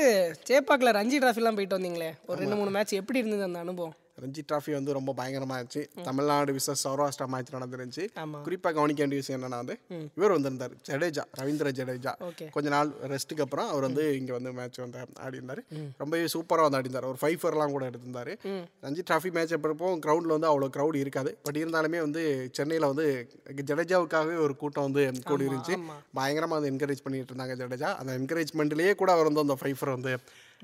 சேப்பாக்கில் 0.50 0.96
ரஞ்சி 1.00 1.18
டிராஃபிலாம் 1.24 1.58
போயிட்டு 1.58 1.78
வந்தீங்களே? 1.78 2.12
ஒரு 2.30 2.38
ரெண்டு 2.44 2.58
மூணு 2.62 2.72
மேட்ச் 2.78 3.00
எப்படி 3.02 3.22
இருந்தது 3.22 3.46
அந்த 3.50 3.60
அனுபவம்? 3.66 3.94
ரஞ்சி 4.22 4.42
டிராஃபி 4.50 4.72
வந்து 4.78 4.92
ரொம்ப 4.98 5.12
பயங்கரமாக 5.20 5.58
இருந்துச்சு 5.60 5.84
தமிழ்நாடு 6.08 6.52
விசஸ் 6.58 6.82
சௌராஷ்டிரா 6.86 7.26
மேட்ச் 7.34 7.54
நடந்துருந்துச்சு. 7.56 8.04
குறிப்பாக 8.48 8.74
கவனிக்க 8.78 9.00
வேண்டிய 9.04 9.20
விஷயம் 9.22 9.38
என்னன்னா 9.40 9.60
வந்து 9.64 9.76
இவர் 10.18 10.34
வந்திருந்தார் 10.36 10.74
ஜடேஜா 10.90 11.24
ரவீந்திர 11.40 11.72
ஜடேஜா. 11.80 12.14
கொஞ்ச 12.56 12.68
நாள் 12.76 12.92
ரெஸ்ட்டுக்கு 13.14 13.44
அப்புறம் 13.46 13.70
அவர் 13.74 13.86
வந்து 13.88 14.06
இங்கே 14.20 14.34
வந்து 14.38 14.52
மேட்ச் 14.60 14.80
வந்து 14.86 15.00
ஆடி 15.26 15.40
இருந்தார் 15.42 15.62
ரொம்பவே 16.04 16.28
சூப்பராக 16.36 16.66
வந்து 16.68 16.80
ஆடி 16.80 16.90
இருந்தார் 16.90 17.10
ஒரு 17.12 17.20
ஃபைவ் 17.24 17.40
ஃபர்லாம் 17.44 17.76
கூட 17.78 17.84
எடுத்திருந்தார். 17.92 18.32
ரஞ்சி 18.88 19.04
டிராஃபி 19.10 19.32
மேட்ச் 19.38 19.56
அப்போ 19.60 19.92
கிரவுண்டில் 20.06 20.36
வந்து 20.38 20.50
அவ்வளோ 20.52 20.70
க்ரௌட் 20.78 21.00
இருக்காது. 21.04 21.34
பட் 21.48 21.60
இருந்தாலுமே 21.64 22.02
வந்து 22.08 22.24
சென்னையில் 22.60 22.90
வந்து 22.92 23.08
ஜடேஜாவுக்காகவே 23.72 24.38
ஒரு 24.46 24.56
கூட்டம் 24.64 24.88
வந்து 24.90 25.04
கூடி 25.32 25.50
இருந்துச்சு 25.50 25.78
பயங்கரமாக 26.20 26.58
வந்து 26.60 26.72
என்கரேஜ் 26.74 27.06
பண்ணிட்டு 27.08 27.32
இருந்தாங்க 27.34 27.56
ஜடேஜா. 27.64 27.92
அந்த 28.02 28.12
என்கரேஜ்மெண்ட்லேயே 28.22 28.94
கூட 29.04 29.12
அவர் 29.18 29.30
வந்து 29.32 29.46
அந்த 29.48 29.58
ஃபைஃபர் 29.64 29.96
வந்து 29.98 30.14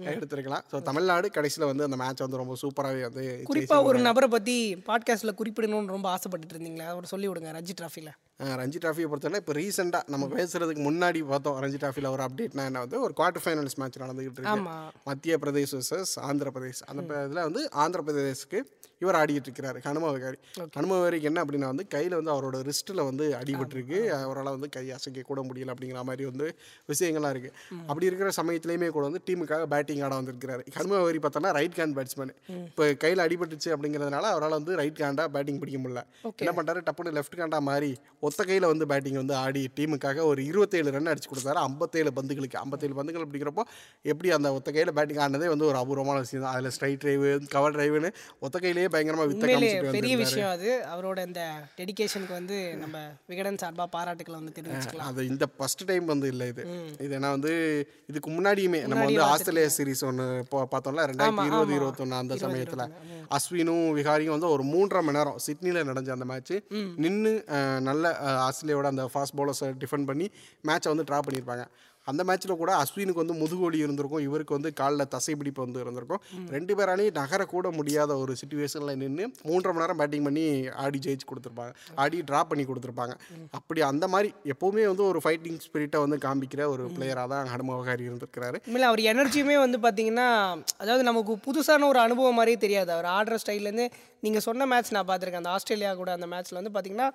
எடுத்திருக்கலாம். 0.06 0.64
ஸோ 0.72 0.82
தமிழ்நாடு 0.82 1.32
கடைசியில் 1.32 1.68
வந்து 1.68 1.84
அந்த 1.84 1.96
மேட்ச் 1.96 2.20
வந்து 2.20 2.38
ரொம்ப 2.38 2.56
சூப்பராகவே 2.62 3.02
வந்து 3.02 3.44
குறிப்பா 3.50 3.84
ஒரு 3.84 4.00
நபரை 4.00 4.30
பத்தி 4.30 4.76
பாட்காஸ்ட்ல 4.76 5.32
குறிப்பிடணும்னு 5.38 5.88
ரொம்ப 5.88 6.18
ஆசைப்பட்டுட்டு 6.18 6.54
இருந்தீங்களே? 6.54 6.86
அவர் 6.86 7.06
சொல்லி 7.06 7.28
விடுங்க 7.28 7.52
ரஞ்சி 7.52 7.76
டிராஃபில 7.82 8.10
ஆஹ் 8.10 8.29
ரஞ்சி 8.40 8.80
டிராஃபியை 8.84 9.08
பொறுத்தவரை 9.12 9.40
இப்போ 9.42 9.54
ரீசெண்டாக 9.58 10.12
நம்ம 10.14 10.26
பேசுறதுக்கு 10.36 10.84
முன்னாடி 10.88 11.20
பார்த்தோம். 11.32 11.58
ரஞ்சி 11.64 11.80
டிராஃபியில் 11.82 12.12
ஒரு 12.16 12.24
அப்டேட்னா 12.26 12.66
என்ன 12.70 12.84
வந்து 12.86 12.98
ஒரு 13.06 13.14
குவார்டர் 13.20 13.44
ஃபைனல்ஸ் 13.46 13.78
மேட்ச் 13.82 14.02
நடந்துகிட்டு 14.04 14.40
இருக்கு. 14.40 14.68
மத்திய 15.10 15.38
பிரதேஷ் 15.44 15.74
வர்சஸ் 15.78 16.14
ஆந்திர 16.28 16.52
பிரதேஷ். 16.58 16.84
அந்த 16.92 17.24
இதில் 17.30 17.48
வந்து 17.48 17.64
ஆந்திர 17.84 18.02
பிரதேஷ்க்கு 18.10 18.60
இவர் 19.04 19.18
ஆடிட்டு 19.20 19.48
இருக்கிறாரு 19.48 19.80
ஹனும 19.86 20.08
விகாரி. 20.14 20.38
ஹனும 20.78 20.94
விகாரிக்கு 21.00 21.28
என்ன 21.30 21.40
அப்படின்னா 21.44 21.68
வந்து 21.72 21.86
கையில் 21.94 22.16
வந்து 22.20 22.32
அவரோட 22.34 22.58
ரிஸ்ட்டில் 22.70 23.02
வந்து 23.10 23.26
அடிபட்டிருக்கு. 23.42 24.00
அவரால் 24.26 24.52
வந்து 24.56 24.70
கை 24.76 24.84
அசைக்க 24.96 25.22
கூட 25.30 25.42
முடியல 25.50 25.74
அப்படிங்கிற 25.74 26.02
மாதிரி 26.10 26.24
வந்து 26.32 26.48
விஷயங்கள்லாம் 26.92 27.34
இருக்குது 27.36 27.54
அப்படி 27.90 28.10
இருக்கிற 28.10 28.32
சமயத்துலையுமே 28.40 28.90
கூட 28.96 29.04
வந்து 29.10 29.22
டீமுக்காக 29.28 29.68
பேட்டிங் 29.74 30.02
ஆட 30.08 30.14
வந்திருக்கிறாரு. 30.20 30.64
ஹனும 30.80 30.98
விகாரி 31.02 31.22
பார்த்தோன்னா 31.26 31.54
ரைட் 31.60 31.80
ஹேண்ட் 31.82 31.98
பேட்ஸ்மேன் 32.00 32.34
இப்போ 32.70 32.88
கையில் 33.04 33.26
அடிபட்டுச்சு 33.28 33.72
அப்படிங்கிறதுனால 33.76 34.32
அவரால் 34.34 34.58
வந்து 34.60 34.76
ரைட் 34.82 35.02
ஹேண்டாக 35.06 35.34
பேட்டிங் 35.38 35.62
பிடிக்க 35.64 35.82
முடியல. 35.84 36.04
என்ன 36.44 36.54
பண்ணுறாரு 36.60 36.84
டப்புனு 36.90 37.16
லெஃப்ட் 37.20 37.40
ஹேண்டாக 37.44 37.68
மாறி 37.70 37.94
ஒத்த 38.30 38.42
கையில் 38.50 38.70
வந்து 38.72 38.88
பேட்டிங் 38.92 39.20
வந்து 39.22 39.36
ஆடி 39.44 39.64
டீமுக்காக 39.78 40.26
ஒரு 40.32 40.42
இருபத்தேழு 40.50 40.96
ரன் 40.98 41.12
அடிச்சு 41.14 41.30
கொடுத்தாரு. 41.32 41.60
ஐம்பத்தேழு 41.70 42.12
பந்துகளுக்கு 42.20 42.60
ஐம்பத்தேழு 42.64 42.98
பந்துகள் 43.00 43.28
பிடிக்கிறப்போ 43.32 43.64
எப்படி 44.12 44.30
அந்த 44.38 44.48
ஒத்த 44.58 44.70
கையில் 44.76 44.94
பேட்டிங் 44.98 45.22
ஆடினதே 45.26 45.50
வந்து 45.54 45.68
ஒரு 45.72 45.78
அபூர்வமான 45.82 46.18
விஷயம் 46.26 46.44
தான். 46.46 46.54
அதில் 46.56 46.74
ஸ்ட்ரைட் 46.76 47.02
டிரைவு 47.04 47.30
கவர் 47.56 47.76
டிரைவுன்னு 47.78 48.12
ஒத்த 48.46 48.56
கையிலேயே 48.64 48.90
பயங்கரமாக 48.96 49.28
வித்த 49.32 49.94
பெரிய 49.98 50.16
விஷயம் 50.24 50.52
அது. 50.56 50.70
அவரோட 50.94 51.20
இந்த 51.30 51.42
டெடிகேஷனுக்கு 51.80 52.36
வந்து 52.40 52.58
நம்ம 52.84 52.98
விகடன் 53.32 53.60
சார்பா 53.64 53.88
பாராட்டுக்களை 53.96 54.38
வந்து 54.42 54.54
தெரிவிச்சுக்கலாம். 54.58 55.10
அது 55.12 55.28
இந்த 55.32 55.48
ஃபர்ஸ்ட் 55.56 55.84
டைம் 55.92 56.06
வந்து 56.14 56.28
இல்லை 56.34 56.48
இது. 56.54 56.66
இது 57.06 57.14
ஏன்னா 57.20 57.32
வந்து 57.38 57.54
இதுக்கு 58.12 58.30
முன்னாடியுமே 58.36 58.82
நம்ம 58.90 59.06
வந்து 59.10 59.24
ஆஸ்திரேலியா 59.32 59.70
சீரிஸ் 59.78 60.04
ஒன்று 60.10 60.28
பார்த்தோம்ல 60.74 61.06
ரெண்டாயிரத்தி 61.12 61.48
இருபது 61.52 61.74
இருபத்தொன்று 61.80 62.20
அந்த 62.22 62.38
சமயத்தில். 62.46 62.86
அஸ்வினும் 63.38 63.86
விகாரியும் 64.00 64.36
வந்து 64.36 64.50
ஒரு 64.56 64.64
மூன்றரை 64.74 65.02
மணி 65.08 65.18
நேரம் 65.20 65.40
சிட்னியில் 65.48 65.88
நடந்த 65.90 66.16
அந்த 66.18 66.28
மேட்ச் 66.32 66.56
நின்று 67.04 67.34
நல்ல 67.90 68.14
ஆஸ்திரேலியாவோட 68.48 68.90
அந்த 68.96 69.06
ஃபாஸ்ட் 69.14 69.38
பவுலர்ஸை 69.40 69.70
டிஃபெண்ட் 69.84 70.10
பண்ணி 70.12 70.28
மேட்சை 70.70 70.92
வந்து 70.94 71.08
ட்ரா 71.12 71.22
பண்ணியிருப்பாங்க. 71.28 71.66
அந்த 72.08 72.22
மேட்ச்சில் 72.28 72.60
கூட 72.60 72.72
அஸ்வினுக்கு 72.82 73.22
வந்து 73.22 73.36
முதுகோலி 73.40 73.78
இருந்திருக்கும். 73.86 74.24
இவருக்கு 74.28 74.56
வந்து 74.56 74.70
காலில் 74.80 75.10
தசைப்பிடிப்பு 75.14 75.62
வந்து 75.66 75.82
இருந்திருக்கும். 75.84 76.22
ரெண்டு 76.56 76.74
பேராலையும் 76.78 77.18
நகரக்கூட 77.20 77.68
முடியாத 77.80 78.12
ஒரு 78.22 78.34
சுச்சுவேஷனில் 78.42 79.00
நின்று 79.02 79.24
மூன்றரை 79.48 79.72
மணி 79.74 79.84
நேரம் 79.84 80.00
பேட்டிங் 80.02 80.26
பண்ணி 80.28 80.46
ஆடி 80.84 81.00
ஜெயிச்சு 81.06 81.28
கொடுத்துருப்பாங்க. 81.32 81.74
ஆடி 82.04 82.20
ட்ரா 82.30 82.42
பண்ணி 82.52 82.66
கொடுத்துருப்பாங்க. 82.70 83.16
அப்படி 83.58 83.82
அந்த 83.90 84.08
மாதிரி 84.14 84.32
எப்போவுமே 84.54 84.86
வந்து 84.92 85.06
ஒரு 85.12 85.22
ஃபைட்டிங் 85.26 85.60
ஸ்பிரிட்டை 85.66 86.02
வந்து 86.06 86.20
காமிக்கிற 86.26 86.64
ஒரு 86.76 86.86
பிளேயராக 86.96 87.30
தான் 87.34 87.52
ஹனுமவகாரி 87.54 88.06
இருந்திருக்கிறாரு. 88.10 88.60
உண்மையில 88.68 88.90
அவர் 88.92 89.04
எனர்ஜியுமே 89.14 89.58
வந்து 89.66 89.80
பார்த்தீங்கன்னா 89.86 90.30
அதாவது 90.84 91.06
நமக்கு 91.12 91.36
புதுசான 91.48 91.88
ஒரு 91.92 92.02
அனுபவம் 92.06 92.40
மாதிரியே 92.42 92.62
தெரியாது. 92.66 92.92
அவர் 92.98 93.10
ஆடுற 93.18 93.38
ஸ்டைல்லேருந்து 93.44 93.88
நீங்கள் 94.24 94.44
சொன்ன 94.46 94.66
மேட்ச் 94.72 94.92
நான் 94.96 95.08
பார்த்துருக்கேன். 95.10 95.44
அந்த 95.44 95.52
ஆஸ்திரேலியா 95.56 95.92
கூட 96.00 96.10
அந்த 96.18 96.28
மேட்ச்சில் 96.32 96.60
வந்து 96.60 96.72
பார்த்தீங்கன்னா 96.76 97.08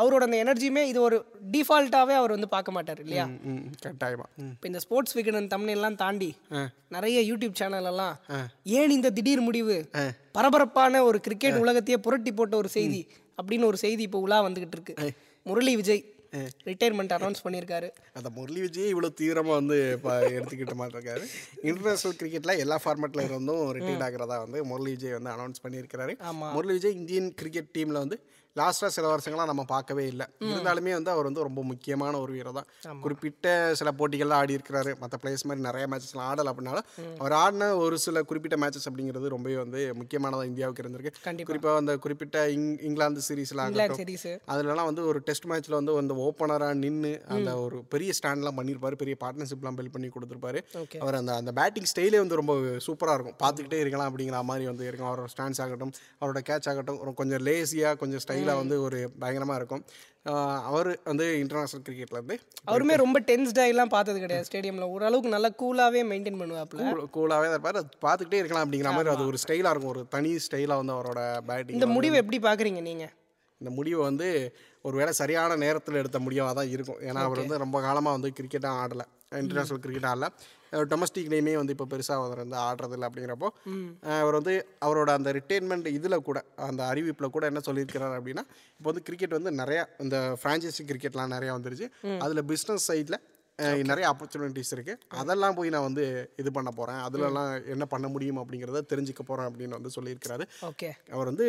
அவரோட 0.00 0.22
அந்த 0.28 0.38
எனர்ஜியுமே 0.44 0.82
இது 0.92 1.00
ஒரு 1.08 1.18
டிஃபால்ட்டாகவே 1.54 2.14
அவர் 2.20 2.34
வந்து 2.36 2.48
பார்க்க 2.54 2.76
மாட்டார் 2.76 3.00
இல்லையா? 3.04 3.26
ம் 3.52 3.64
கட்டாயமா 3.84 4.26
ம் 4.42 4.52
இப்போ 4.54 4.68
இந்த 4.70 4.82
ஸ்போர்ட்ஸ் 4.84 5.16
விகடன் 5.18 5.50
தமிழ்லாம் 5.54 5.98
தாண்டி 6.04 6.30
நிறைய 6.96 7.18
யூடியூப் 7.30 7.58
சேனல் 7.60 7.90
எல்லாம் 7.92 8.14
ஏன் 8.78 8.94
இந்த 8.98 9.10
திடீர் 9.18 9.46
முடிவு? 9.48 9.76
பரபரப்பான 10.38 11.02
ஒரு 11.08 11.20
கிரிக்கெட் 11.26 11.60
உலகத்தையே 11.64 11.98
புரட்டி 12.06 12.32
போட்ட 12.32 12.56
ஒரு 12.62 12.70
செய்தி 12.78 13.02
அப்படின்னு 13.38 13.68
ஒரு 13.72 13.78
செய்தி 13.84 14.02
இப்போ 14.08 14.20
உலா 14.26 14.38
வந்துகிட்டு 14.46 14.76
இருக்கு. 14.78 14.94
முரளி 15.46 15.72
விஜய். 15.80 16.02
ரிட்டையர்மெண்ட் 16.64 17.14
அனௌன்ஸ் 17.16 17.44
பண்ணியிருக்காரு. 17.44 17.88
அந்த 18.12 18.30
முரளி 18.30 18.60
விஜய் 18.60 18.94
இவ்வளோ 18.94 19.14
தீவிரமாக 19.14 19.54
வந்து 19.54 19.92
இப்போ 19.92 20.20
எடுத்துக்கிட்ட 20.20 20.74
மாட்டிருக்காரு. 20.80 21.24
இன்டர்நேஷனல் 21.62 22.18
கிரிக்கெட்டில் 22.20 22.58
எல்லா 22.58 22.78
ஃபார்மேட்டில் 22.84 23.24
இருந்தும் 23.24 23.72
ரிட்டையர்ட் 23.72 24.06
ஆகிறதா 24.08 24.38
வந்து 24.38 24.64
முரளி 24.64 24.90
விஜய் 24.90 25.16
வந்து 25.18 25.30
அனௌன்ஸ் 25.30 25.62
பண்ணியிருக்கிறாரு. 25.64 26.14
ஆமா. 26.30 26.52
முரளி 26.52 26.72
விஜய் 26.72 26.94
இந்தியன் 26.94 27.34
கிரிக்கெட் 27.34 27.72
டீமில் 27.78 28.02
வந்து 28.04 28.18
லாஸ்ட்டாக 28.60 28.92
சில 28.96 29.06
வருஷங்களாக 29.12 29.48
நம்ம 29.52 29.64
பார்க்கவே 29.74 30.04
இல்லை. 30.12 30.26
இருந்தாலுமே 30.52 30.92
வந்து 30.98 31.12
அவர் 31.14 31.28
வந்து 31.28 31.46
ரொம்ப 31.48 31.62
முக்கியமான 31.72 32.14
ஒரு 32.24 32.32
வீரர் 32.36 32.56
தான். 32.58 32.68
குறிப்பிட்ட 33.04 33.54
சில 33.80 33.90
போட்டிகள்லாம் 33.98 34.40
ஆடி 34.42 34.56
இருக்கிறாரு. 34.58 34.92
மற்ற 35.02 35.18
பிளேயர்ஸ் 35.22 35.46
மாதிரி 35.48 35.66
நிறைய 35.68 35.86
மேட்சஸ்லாம் 35.92 36.28
ஆடலை 36.30 36.50
அப்படின்னாலும் 36.52 36.86
அவர் 37.22 37.36
ஆடின 37.42 37.70
ஒரு 37.84 37.98
சில 38.06 38.22
குறிப்பிட்ட 38.30 38.58
மேட்சஸ் 38.62 38.88
அப்படிங்கிறது 38.90 39.34
ரொம்பவே 39.34 39.56
வந்து 39.64 39.80
முக்கியமானதாக 40.00 40.50
இந்தியாவுக்கு 40.50 40.84
இருந்திருக்கு. 40.84 41.44
குறிப்பாக 41.50 41.82
அந்த 41.82 41.94
குறிப்பிட்ட 42.04 42.44
இங் 42.56 42.66
இங்கிலாந்து 42.88 43.22
சீரீஸில் 43.28 43.62
இங்கிலாந்து 43.66 43.84
ஆகட்டும். 43.84 44.00
சீரீஸ் 44.02 44.26
அதுலலாம் 44.54 44.88
வந்து 44.90 45.04
ஒரு 45.10 45.20
டெஸ்ட் 45.28 45.48
மேட்ச்ல 45.52 45.74
வந்து 45.78 45.94
அந்த 46.02 46.14
ஓப்பனராக 46.26 46.74
நின்று 46.84 47.12
அந்த 47.36 47.50
ஒரு 47.64 47.78
பெரிய 47.94 48.12
ஸ்டாண்ட்லாம் 48.18 48.58
பண்ணியிருப்பாரு 48.58 49.00
பெரிய 49.02 49.16
பார்ட்னர்ஷிப்லாம் 49.24 49.78
பில்ட் 49.78 49.94
பண்ணி 49.96 50.10
கொடுத்துருப்பாரு. 50.14 50.60
அவர் 51.04 51.18
அந்த 51.20 51.32
அந்த 51.40 51.52
பேட்டிங் 51.60 51.88
ஸ்டைலே 51.92 52.20
வந்து 52.24 52.38
ரொம்ப 52.40 52.54
சூப்பராக 52.86 53.16
இருக்கும். 53.18 53.38
பார்த்துக்கிட்டே 53.44 53.80
இருக்கலாம் 53.84 54.10
அப்படிங்கிற 54.10 54.42
மாதிரி 54.50 54.66
வந்து 54.70 54.84
இருக்கும். 54.88 55.10
அவரோட 55.10 55.30
ஸ்டாண்ட்ஸ் 55.34 55.62
ஆகட்டும் 55.64 55.92
அவரோட 56.20 56.42
கேட்ச் 56.50 56.68
ஆகட்டும். 56.72 56.98
கொஞ்சம் 57.20 57.44
லேசியாக 57.48 57.94
கொஞ்சம் 58.02 58.22
ஸ்டைலாக 58.24 58.49
வந்து 58.60 58.76
ஒரு 58.86 58.98
பயங்கரமாக 59.22 59.58
இருக்கும். 59.60 59.82
அவர் 60.68 60.88
வந்து 61.10 61.26
இன்டர்நேஷ்னல் 61.42 61.84
கிரிக்கெட்லேருந்து 61.86 62.36
அவருமே 62.70 62.94
ரொம்ப 63.02 63.18
டென்ஸ்டாகலாம் 63.30 63.92
பார்த்தது 63.94 64.18
கிடையாது 64.24 64.46
ஸ்டேடியமில் 64.48 64.90
ஓரளவுக்கு 64.94 65.34
நல்லா 65.34 65.50
கூலாகவே 65.62 66.02
மெயின்டைன் 66.10 66.40
பண்ணுவாப்புல. 66.40 66.88
கூலாகவே 67.16 67.48
இருப்பார். 67.52 67.78
அது 67.82 67.90
பார்த்துக்கிட்டே 68.06 68.40
இருக்கலாம் 68.42 68.66
அப்படிங்கிற 68.66 68.92
மாதிரி 68.96 69.12
அது 69.14 69.24
ஒரு 69.30 69.40
ஸ்டைலாக 69.44 69.72
இருக்கும். 69.74 69.94
ஒரு 69.94 70.02
தனி 70.16 70.32
ஸ்டைலாக 70.46 70.80
வந்து 70.82 70.94
அவரோட 70.96 71.22
பேட்டிங் 71.50 71.78
இந்த 71.78 71.88
முடிவை 71.96 72.18
எப்படி 72.22 72.40
பார்க்குறீங்க 72.48 72.82
நீங்கள் 72.90 73.12
இந்த 73.60 73.72
முடிவை 73.78 74.02
வந்து 74.10 74.28
ஒருவேளை 74.88 75.14
சரியான 75.22 75.56
நேரத்தில் 75.64 76.00
எடுத்த 76.02 76.18
முடியாம 76.26 76.52
தான் 76.58 76.70
இருக்கும். 76.74 77.00
ஏன்னா 77.08 77.22
அவர் 77.28 77.42
வந்து 77.44 77.62
ரொம்ப 77.64 77.80
காலமாக 77.86 78.16
வந்து 78.18 78.30
கிரிக்கெட்டாக 78.38 78.80
ஆடலை. 78.84 79.06
International 79.42 79.82
cricket 79.84 80.10
ஆடல. 80.12 80.28
டொமஸ்டிக்லேயுமே 80.72 81.54
வந்து 81.54 81.72
இப்போ 81.72 81.86
பெருசாக 81.86 82.18
அவர் 82.20 82.38
வந்து 82.38 82.56
ஆடுறதில்ல 82.56 83.08
அப்படிங்கிறப்போ 83.08 83.48
அவர் 84.20 84.34
வந்து 84.34 84.66
அவரோட 84.80 85.10
அந்த 85.10 85.32
ரிட்டைர்மெண்ட் 85.32 85.88
இதில் 85.88 86.22
கூட 86.22 86.44
அந்த 86.56 86.84
அறிவிப்பில் 86.84 87.30
கூட 87.30 87.46
என்ன 87.46 87.60
சொல்லியிருக்கிறார் 87.66 88.16
அப்படின்னா 88.18 88.44
இப்போ 88.78 88.88
வந்து 88.90 89.02
கிரிக்கெட் 89.02 89.30
வந்து 89.30 89.50
நிறையா 89.50 89.84
இந்த 89.98 90.36
ஃப்ரான்ச்சைசி 90.42 90.84
கிரிக்கெட்லாம் 90.84 91.34
நிறையா 91.34 91.54
வந்துருச்சு. 91.58 91.88
அதில் 92.18 92.44
பிஸ்னஸ் 92.44 92.88
சைடில் 92.88 93.18
நிறைய 93.82 94.04
ஆப்பர்ச்சுனிட்டிஸ் 94.10 94.72
இருக்குது 94.76 95.00
அதெல்லாம் 95.20 95.54
போய் 95.54 95.72
நான் 95.74 95.86
வந்து 95.88 96.04
இது 96.36 96.52
பண்ண 96.52 96.70
போகிறேன் 96.70 97.00
அதுலலாம் 97.06 97.50
என்ன 97.74 97.86
பண்ண 97.86 98.08
முடியும் 98.08 98.40
அப்படிங்கிறத 98.42 98.82
தெரிஞ்சுக்க 98.92 99.22
போகிறேன் 99.22 99.48
அப்படின்னு 99.50 99.78
வந்து 99.78 99.94
சொல்லியிருக்கிறாரு. 99.96 100.44
ஓகே 100.70 100.90
அவர் 101.12 101.30
வந்து 101.32 101.46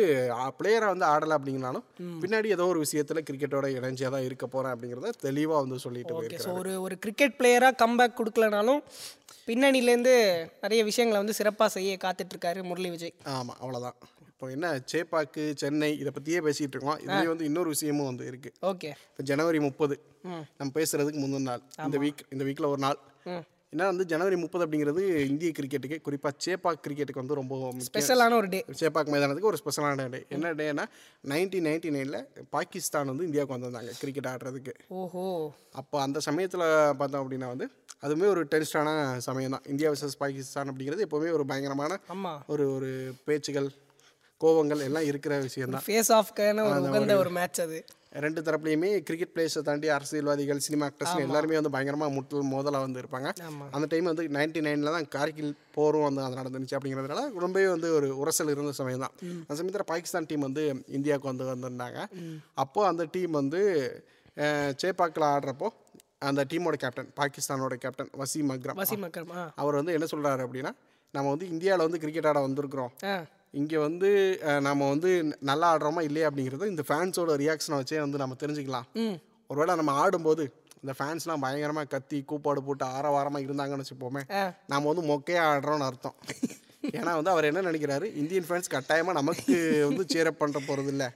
பிளேயரை 0.58 0.88
வந்து 0.92 1.06
ஆடலை 1.06 1.36
அப்படிங்கனாலும் 1.38 1.86
பின்னாடி 2.22 2.50
ஏதோ 2.56 2.66
ஒரு 2.66 2.78
விஷயத்தில் 2.78 3.24
கிரிக்கெட்டோட 3.30 3.68
இணைஞ்சியாக 3.78 4.14
தான் 4.16 4.26
இருக்க 4.28 4.46
போகிறேன் 4.46 4.74
அப்படிங்கிறத 4.74 5.12
தெளிவாக 5.26 5.64
வந்து 5.64 5.78
சொல்லிட்டு 5.86 6.16
போயிருக்காரு 6.16 6.58
ஒரு 6.60 6.74
ஒரு 6.80 6.96
கிரிக்கெட் 6.98 7.38
பிளேயராக 7.40 7.80
கம்பேக் 7.84 8.18
கொடுக்கலனாலும் 8.20 8.82
பின்னணியிலேருந்து 9.46 10.14
நிறைய 10.60 10.80
விஷயங்களை 10.84 11.18
வந்து 11.20 11.38
சிறப்பாக 11.38 11.70
செய்ய 11.76 11.94
காத்துட்ருக்காரு 12.04 12.60
முரளி 12.62 12.90
விஜய். 12.90 13.14
ஆமாம் 13.36 13.58
அவ்வளோதான் 13.60 13.96
இப்போ 14.42 14.52
என்ன 14.54 14.68
சேப்பாக்கு 14.90 15.42
சென்னை 15.60 15.88
இதை 15.98 16.10
பற்றியே 16.14 16.38
பேசிகிட்டு 16.46 16.74
இருக்கோம். 16.76 16.98
இதுலேயே 17.02 17.28
வந்து 17.32 17.44
இன்னொரு 17.48 17.68
விஷயமும் 17.74 18.08
வந்து 18.08 18.24
இருக்குது 18.30 18.56
ஓகே. 18.70 18.88
இப்போ 19.10 19.22
ஜனவரி 19.28 19.58
முப்பது 19.66 19.94
நம்ம 20.58 20.68
பேசுகிறதுக்கு 20.78 21.20
முந்தின 21.24 21.46
நாள் 21.50 21.62
இந்த 21.84 21.98
வீக் 22.04 22.22
இந்த 22.34 22.42
வீக்கில் 22.48 22.68
ஒரு 22.70 22.80
நாள். 22.84 22.98
ஏன்னா 23.72 23.84
வந்து 23.90 24.04
ஜனவரி 24.12 24.36
முப்பது 24.40 24.64
அப்படிங்கிறது 24.64 25.02
இந்திய 25.28 25.50
கிரிக்கெட்டுக்கு 25.58 25.98
குறிப்பாக 26.06 26.34
சேப்பாக் 26.46 26.82
கிரிக்கெட்டுக்கு 26.86 27.22
வந்து 27.22 27.38
ரொம்ப 27.40 27.54
ஸ்பெஷலான 27.86 28.36
ஒரு 28.40 28.48
டே 28.54 28.60
சேப்பாக் 28.80 29.12
மைதானத்துக்கு 29.14 29.50
ஒரு 29.52 29.60
ஸ்பெஷலான 29.62 30.08
டே 30.14 30.20
என்ன 30.36 30.52
டேனா 30.60 30.86
நைன்டீன் 31.32 31.66
நைன்டி 31.68 31.92
நைனில் 31.96 32.18
பாகிஸ்தான் 32.56 33.12
வந்து 33.12 33.28
இந்தியாவுக்கு 33.28 33.56
வந்திருந்தாங்க 33.56 33.94
கிரிக்கெட் 34.00 34.30
ஆடுறதுக்கு. 34.32 34.74
ஓஹோ. 35.02 35.24
அப்போ 35.80 35.98
அந்த 36.06 36.20
சமயத்தில் 36.28 36.66
பார்த்தோம் 37.00 37.22
அப்படின்னா 37.22 37.50
வந்து 37.54 37.68
அதுவுமே 38.04 38.26
ஒரு 38.34 38.42
டென்ஸ்டான 38.52 38.90
சமயம் 39.26 39.54
தான். 39.54 39.64
இந்தியா 39.72 39.88
வர்சஸ் 39.90 40.20
பாகிஸ்தான் 40.22 40.70
அப்படிங்கிறது 40.70 41.06
எப்போவுமே 41.06 41.30
ஒரு 41.38 41.46
பயங்கரமான 41.50 41.98
ஒரு 42.52 42.64
ஒரு 42.76 42.90
பேச்சுகள் 43.28 43.70
கோவங்கள் 44.44 44.84
எல்லாம் 44.86 45.08
இருக்கிற 45.10 45.34
விஷயம்தான். 45.48 45.84
ஃபேஸ் 45.88 46.12
ஆஃப்க்கான 46.20 46.64
உகந்த 46.84 47.16
ஒரு 47.24 47.32
மேட்ச் 47.38 47.60
அது. 47.64 47.80
ரெண்டு 48.22 48.40
தரப்புலையுமே 48.46 48.88
கிரிக்கெட் 49.08 49.32
பிளேயர்ஸை 49.34 49.60
தாண்டி 49.66 49.88
அரசியல்வாதிகள் 49.94 50.58
சினிமா 50.64 50.86
ஆக்டர்ஸ் 50.88 51.22
எல்லாருமே 51.26 51.56
வந்து 51.58 51.72
பயங்கரமாக 51.74 52.12
முட்டல் 52.16 52.48
மோதலாக 52.50 52.84
வந்து 52.86 53.00
இருப்பாங்க. 53.02 53.28
அந்த 53.76 53.86
டைம் 53.92 54.10
வந்து 54.10 54.24
நைன்டி 54.36 54.60
நைனில் 54.66 54.94
தான் 54.96 55.08
கார்கில் 55.14 55.54
போரும் 55.76 56.06
வந்து 56.08 56.22
அது 56.26 56.40
நடந்துச்சு 56.40 56.76
அப்படிங்கிறதுனால 56.78 57.24
ரொம்பவே 57.44 57.68
வந்து 57.74 57.90
ஒரு 57.98 58.08
உரசல் 58.22 58.52
இருந்த 58.54 58.74
சமயம் 58.80 59.04
தான் 59.04 59.14
அந்த 59.46 59.56
சமயத்தில் 59.60 59.88
பாகிஸ்தான் 59.92 60.28
டீம் 60.32 60.46
வந்து 60.48 60.64
இந்தியாவுக்கு 60.98 61.32
வந்து 61.32 61.50
வந்திருந்தாங்க. 61.52 62.00
அப்போது 62.64 62.88
அந்த 62.90 63.06
டீம் 63.16 63.34
வந்து 63.40 63.62
சேப்பாக்கில் 64.82 65.30
ஆடுறப்போ 65.32 65.70
அந்த 66.30 66.40
டீமோட 66.50 66.76
கேப்டன் 66.82 67.12
பாகிஸ்தானோட 67.20 67.76
கேப்டன் 67.84 68.10
வசீம் 68.22 68.50
அக்ரம். 68.54 68.78
வசீம் 68.82 69.06
அக்ரம் 69.08 69.32
அவர் 69.62 69.78
வந்து 69.80 69.94
என்ன 69.98 70.08
சொல்கிறாரு 70.12 70.44
அப்படின்னா 70.46 70.72
நம்ம 71.14 71.30
வந்து 71.34 71.48
இந்தியாவில் 71.54 71.86
வந்து 71.86 72.02
கிரிக்கெட் 72.02 72.28
ஆட 72.30 72.40
வந்திருக்கிறோம். 72.48 72.92
இங்கே 73.54 73.78
வந்து 73.78 74.08
நம்ம 74.66 74.88
வந்து 74.88 75.10
நல்லா 75.42 75.66
ஆடுறோமா 75.72 76.02
இல்லையா 76.02 76.28
அப்படிங்கிறது 76.28 76.70
இந்த 76.70 76.84
ஃபேன்ஸோட 76.88 77.36
ரியாக்ஷனை 77.42 77.78
வச்சே 77.80 78.00
வந்து 78.00 78.22
நம்ம 78.22 78.36
தெரிஞ்சுக்கலாம். 78.42 78.86
ஒருவேளை 79.50 79.74
நம்ம 79.74 79.94
ஆடும்போது 80.02 80.44
இந்த 80.82 80.92
ஃபேன்ஸ்லாம் 80.98 81.42
பயங்கரமாக 81.44 81.88
கத்தி 81.90 82.18
கூப்பாடு 82.24 82.60
போட்டு 82.62 82.84
ஆரவாரமாக 82.94 83.44
இருந்தாங்கன்னு 83.46 83.84
வச்சுப்போமே 83.84 84.22
ஆ. 84.34 84.42
நாம் 84.68 84.90
வந்து 84.90 85.04
மொக்கையாக 85.10 85.50
ஆடுறோம்னு 85.50 85.88
அர்த்தம். 85.90 86.16
ஏன்னா 86.98 87.12
வந்து 87.18 87.32
அவர் 87.32 87.48
என்ன 87.48 87.60
நினைக்கிறாரு? 87.66 88.06
இந்தியன் 88.20 88.46
ஃபேன்ஸ் 88.46 88.72
கட்டாயமாக 88.72 89.18
நமக்கு 89.18 89.56
வந்து 89.88 90.04
சேரப் 90.12 90.40
பண்ணுற 90.40 90.60
போகிறது 90.62 90.90
இல்லை. 90.94 91.08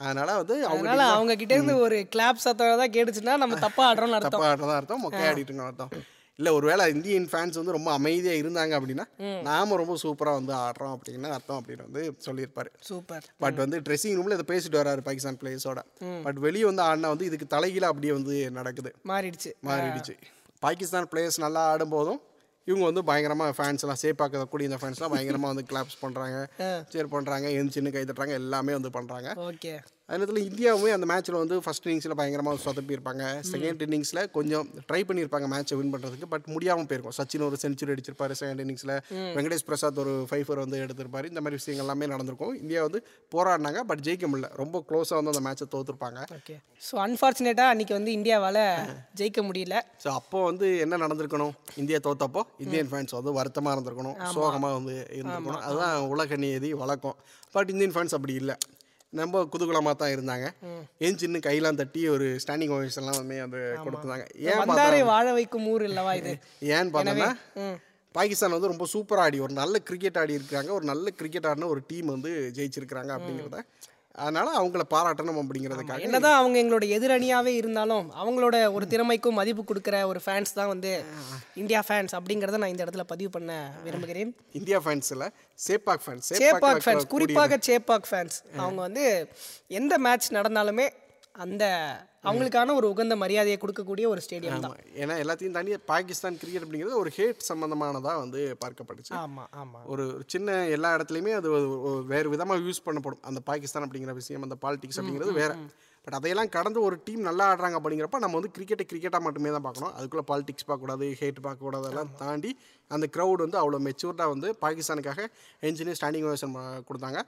அதனால் 0.00 0.32
வந்து 0.40 0.54
அவங்க 0.64 0.80
அதனால 0.82 1.04
அவங்க 1.12 1.34
கிட்ட 1.36 1.52
இருந்து 1.54 1.76
ஒரு 1.84 1.98
கிளாப் 2.14 2.44
சத்தம் 2.44 2.80
தான் 2.82 2.94
கேட்டுச்சுன்னா 2.96 3.36
நம்ம 3.42 3.58
தப்பா 3.66 3.84
ஆடுறோம்னு 3.90 4.16
அர்த்தம். 4.18 4.34
தப்பாக 4.36 4.52
ஆடுறதா 4.52 4.78
அர்த்தம். 4.80 5.04
மொக்கையாக 5.04 5.32
ஆடிட்டுங்க 5.32 5.66
அர்த்தம். 5.68 5.92
இல்லை 6.38 6.50
ஒருவேளை 6.56 6.84
இந்தியன் 6.94 7.28
ஃபேன்ஸ் 7.30 7.56
வந்து 7.60 7.74
ரொம்ப 7.76 7.90
அமைதியாக 7.92 8.40
இருந்தாங்க 8.42 8.72
அப்படின்னா 8.78 9.04
நாம 9.42 9.76
ரொம்ப 9.76 9.94
சூப்பராக 10.02 10.38
வந்து 10.40 10.52
ஆடுறோம் 10.64 10.92
அப்படின்னு 10.96 11.28
அர்த்தம் 11.36 11.58
அப்படின்னு 11.60 11.86
வந்து 11.88 12.02
சொல்லியிருப்பாரு. 12.26 12.70
சூப்பர். 12.90 13.24
பட் 13.44 13.58
வந்து 13.62 13.78
ட்ரெஸ்ஸிங் 13.80 14.16
ரூமில் 14.18 14.36
இதை 14.36 14.46
பேசிட்டு 14.52 14.80
வராரு 14.80 15.02
பாகிஸ்தான் 15.08 15.38
பிளேயர்ஸோட 15.42 15.82
பட் 16.26 16.38
வெளியே 16.46 16.64
வந்து 16.64 16.82
ஆடினா 16.82 17.10
வந்து 17.14 17.28
இதுக்கு 17.30 17.48
தலைகீழ 17.56 17.84
அப்படியே 17.84 18.12
வந்து 18.12 18.36
நடக்குது. 18.50 18.92
மாறிடுச்சு. 19.12 19.52
மாறிடுச்சு. 19.70 20.14
பாகிஸ்தான் 20.62 21.10
பிளேயர்ஸ் 21.12 21.40
நல்லா 21.46 21.64
ஆடும்போதும் 21.72 22.20
இவங்க 22.66 22.84
வந்து 22.84 23.02
பயங்கரமாக 23.04 23.52
ஃபேன்ஸ் 23.58 23.84
எல்லாம் 23.84 24.02
சேப்பாக்கக்கூடிய 24.04 24.68
இந்த 24.70 24.78
ஃபேன்ஸ்லாம் 24.80 25.12
பயங்கரமாக 25.14 25.52
வந்து 25.52 25.68
கிளாப்ஸ் 25.70 26.00
பண்ணுறாங்க 26.04 26.38
சேர் 26.94 27.12
பண்ணுறாங்க 27.14 27.46
எந்திரிச்சின்னு 27.58 27.92
கை 27.94 28.02
தட்டுறாங்க 28.04 28.34
எல்லாமே 28.42 28.72
வந்து 28.72 28.90
பண்ணுறாங்க 28.96 29.28
ஓகே. 29.46 29.72
அதே 30.10 30.18
நேரத்தில் 30.20 30.46
இந்தியாவுமே 30.48 30.90
அந்த 30.96 31.06
மேட்ச்சில் 31.08 31.36
வந்து 31.40 31.56
ஃபர்ஸ்ட் 31.64 31.86
இன்னிங்ஸில் 31.86 32.14
பயங்கரமாக 32.18 32.60
சொதப்பியிருப்பாங்க. 32.66 33.24
செகண்ட் 33.50 33.80
இன்னிங்ஸில் 33.86 34.20
கொஞ்சம் 34.36 34.68
ட்ரை 34.88 35.00
பண்ணியிருப்பாங்க 35.08 35.46
மேட்ச்சை 35.52 35.76
வின் 35.78 35.90
பண்ணுறதுக்கு 35.94 36.28
பட் 36.34 36.46
முடியாமல் 36.52 36.86
போயிருக்கும். 36.90 37.16
சச்சின் 37.18 37.44
ஒரு 37.48 37.56
செஞ்சுரி 37.64 37.92
அடிச்சிருப்பாரு 37.94 38.34
செகண்ட் 38.40 38.62
இன்னிங்ஸில் 38.64 38.94
வெங்கடேஷ் 39.34 39.66
பிரசாத் 39.66 40.00
ஒரு 40.04 40.14
ஃபைவர் 40.30 40.60
வந்து 40.64 40.78
எடுத்திருப்பாரு. 40.84 41.26
இந்த 41.32 41.42
மாதிரி 41.42 41.58
விஷயங்கள் 41.60 41.84
எல்லாமே 41.86 42.08
நடந்திருக்கும். 42.14 42.54
இந்தியா 42.62 42.82
வந்து 42.86 43.02
போராடினாங்க 43.34 43.82
பட் 43.90 44.02
ஜெயிக்க 44.06 44.30
முடியல. 44.30 44.50
ரொம்ப 44.62 44.82
க்ளோஸாக 44.88 45.18
வந்து 45.20 45.32
அந்த 45.34 45.42
மேட்ச்சை 45.48 45.68
தோத்துருப்பாங்க. 45.74 46.22
ஓகே 46.38 46.56
ஸோ 46.88 47.02
அன்ஃபார்ச்சுனேட்டாக 47.06 47.74
அன்னைக்கு 47.74 47.96
வந்து 47.98 48.14
இந்தியாவால் 48.18 48.62
ஜெயிக்க 49.20 49.46
முடியல. 49.50 49.76
ஸோ 50.06 50.08
அப்போ 50.20 50.40
வந்து 50.50 50.66
என்ன 50.86 51.02
நடந்திருக்கணும்? 51.04 51.54
இந்தியா 51.82 52.00
தோத்தப்போ 52.08 52.44
இந்தியன் 52.66 52.90
ஃபேன்ஸ் 52.94 53.18
வந்து 53.18 53.36
வருத்தமாக 53.40 53.76
இருந்திருக்கணும். 53.78 54.16
சோகமாக 54.38 54.72
வந்து 54.78 54.96
இருந்திருக்கணும். 55.18 55.62
அதுதான் 55.68 56.08
உலக 56.14 56.40
நீதி 56.46 56.72
வழக்கம். 56.84 57.18
பட் 57.56 57.70
இந்தியன் 57.76 57.96
ஃபேன்ஸ் 57.96 58.16
அப்படி 58.18 58.36
இல்லை. 58.42 58.56
ரொம்ப 59.12 59.38
குதூகலமாக 59.52 59.96
தான் 59.96 60.12
இருந்தாங்க. 60.14 60.46
ஏன் 61.00 61.18
சின்ன 61.18 61.40
கையெல்லாம் 61.44 61.78
தட்டி 61.78 62.00
ஒரு 62.08 62.26
ஸ்டாண்டிங் 62.42 62.72
ஓவேஷன் 62.74 63.02
எல்லாம் 63.02 63.20
வந்து 63.20 63.36
அது 63.44 63.60
கொடுத்துருந்தாங்க 63.84 64.24
ஏன் 64.46 65.06
வாழ 65.10 65.26
வைக்கும் 65.32 65.66
ஊர் 65.66 65.84
இல்லவா 65.88 66.12
இது? 66.16 66.32
ஏன்னு 66.72 66.92
பார்த்தோன்னா 66.94 67.30
ம். 67.60 67.76
பாகிஸ்தான் 68.14 68.54
வந்து 68.54 68.70
ரொம்ப 68.70 68.86
சூப்பராக 68.92 69.24
ஆடி 69.24 69.38
ஒரு 69.40 69.54
நல்ல 69.54 69.78
கிரிக்கெட் 69.88 70.18
ஆடி 70.20 70.38
இருக்காங்க. 70.38 70.70
ஒரு 70.74 70.86
நல்ல 70.86 71.10
கிரிக்கெட் 71.18 71.48
ஆடின 71.48 71.68
ஒரு 71.68 71.82
டீம் 71.88 72.08
வந்து 72.14 72.30
ஜெயிச்சிருக்கிறாங்க 72.56 73.12
அப்படிங்கிறத 73.16 73.60
அதனால 74.18 74.48
அவங்கள 74.58 74.82
பாராட்டணும் 74.90 75.40
அப்படிங்கிறதுக்காக 75.40 76.04
என்னதான் 76.06 76.38
அவங்க 76.38 76.56
எங்களோட 76.58 76.84
எதிரணியாவே 76.96 77.52
இருந்தாலும் 77.54 78.06
அவங்களோட 78.20 78.56
ஒரு 78.72 78.86
திறமைக்கும் 78.86 79.38
மதிப்பு 79.38 79.64
கொடுக்குற 79.64 79.96
ஒரு 80.04 80.20
ஃபேன்ஸ் 80.24 80.52
தான் 80.52 80.68
வந்து 80.68 80.92
இந்தியா 81.54 81.82
ஃபேன்ஸ் 81.88 82.14
அப்படிங்கிறத 82.14 82.60
நான் 82.60 82.68
இந்த 82.68 82.84
இடத்துல 82.84 83.06
பதிவு 83.06 83.30
பண்ண 83.30 83.52
விரும்புகிறேன். 83.84 84.30
இந்தியா 84.52 84.80
ஃபேன்ஸில் 84.80 85.26
சேப்பாக் 85.58 86.04
ஃபேன்ஸ் 86.04 86.30
சேப்பாக் 86.42 86.82
ஃபேன்ஸ் 86.82 87.06
குறிப்பாக 87.08 87.58
சேப்பாக் 87.68 88.08
ஃபேன்ஸ் 88.10 88.38
அவங்க 88.58 88.80
வந்து 88.80 89.04
எந்த 89.72 89.94
மேட்ச் 89.98 90.28
நடந்தாலுமே 90.32 90.88
அந்த 91.34 91.64
அவங்களுக்கான 92.24 92.74
ஒரு 92.78 92.86
உகந்த 92.92 93.14
மரியாதையை 93.22 93.58
கொடுக்கக்கூடிய 93.58 94.06
ஒரு 94.12 94.20
ஸ்டேடியம் 94.24 94.64
தான். 94.64 94.72
ஆமாம் 94.72 94.96
ஏன்னா 95.02 95.14
எல்லாத்தையும் 95.22 95.56
தாண்டி 95.56 95.76
பாகிஸ்தான் 95.92 96.38
கிரிக்கெட் 96.40 96.64
அப்படிங்கிறது 96.66 97.00
ஒரு 97.02 97.10
ஹேட் 97.16 97.46
சம்பந்தமானதாக 97.48 98.22
வந்து 98.24 98.40
பார்க்கப்பட்டுச்சு 98.62 99.12
ஆமா 99.24 99.44
ஆமா. 99.62 99.80
ஒரு 99.92 100.06
சின்ன 100.34 100.56
எல்லா 100.76 100.90
இடத்துலையுமே 100.96 101.34
அது 101.40 101.50
வேறு 102.12 102.32
விதமாக 102.34 102.64
யூஸ் 102.66 102.86
பண்ணப்படும். 102.86 103.22
அந்த 103.30 103.42
பாகிஸ்தான் 103.50 103.86
அப்படிங்கிற 103.88 104.14
விஷயம் 104.22 104.46
அந்த 104.48 104.58
பாலிடிக்ஸ் 104.64 105.00
அப்படிங்கிறது 105.00 105.34
வேற. 105.42 105.52
பட் 106.04 106.16
அதையெல்லாம் 106.18 106.52
கடந்து 106.56 106.80
ஒரு 106.88 106.96
டீம் 107.06 107.26
நல்லா 107.28 107.46
ஆடுறாங்க 107.52 107.78
அப்படிங்கிறப்ப 107.78 108.18
நம்ம 108.24 108.36
வந்து 108.38 108.54
கிரிக்கெட்டை 108.56 108.84
கிரிக்கெட்டாக 108.90 109.24
மட்டுமே 109.26 109.50
தான் 109.56 109.66
பார்க்கணும். 109.66 109.94
அதுக்குள்ளே 109.98 110.24
பாலிடிக்ஸ் 110.30 110.66
பார்க்கக்கூடாது 110.68 111.06
ஹேட் 111.20 111.40
பார்க்கக்கூடாது 111.46 111.86
அதெல்லாம் 111.86 112.12
தாண்டி 112.22 112.50
அந்த 112.96 113.06
க்ரௌட் 113.14 113.44
வந்து 113.44 113.58
அவ்வளோ 113.60 113.80
மெச்சூர்டாக 113.86 114.32
வந்து 114.34 114.50
பாகிஸ்தானுக்காக 114.64 115.20
என்ஜினியர் 115.68 115.98
ஸ்டாண்டிங் 115.98 116.26
ஓவேஷன் 116.28 116.54
கொடுத்தாங்க. 116.88 117.20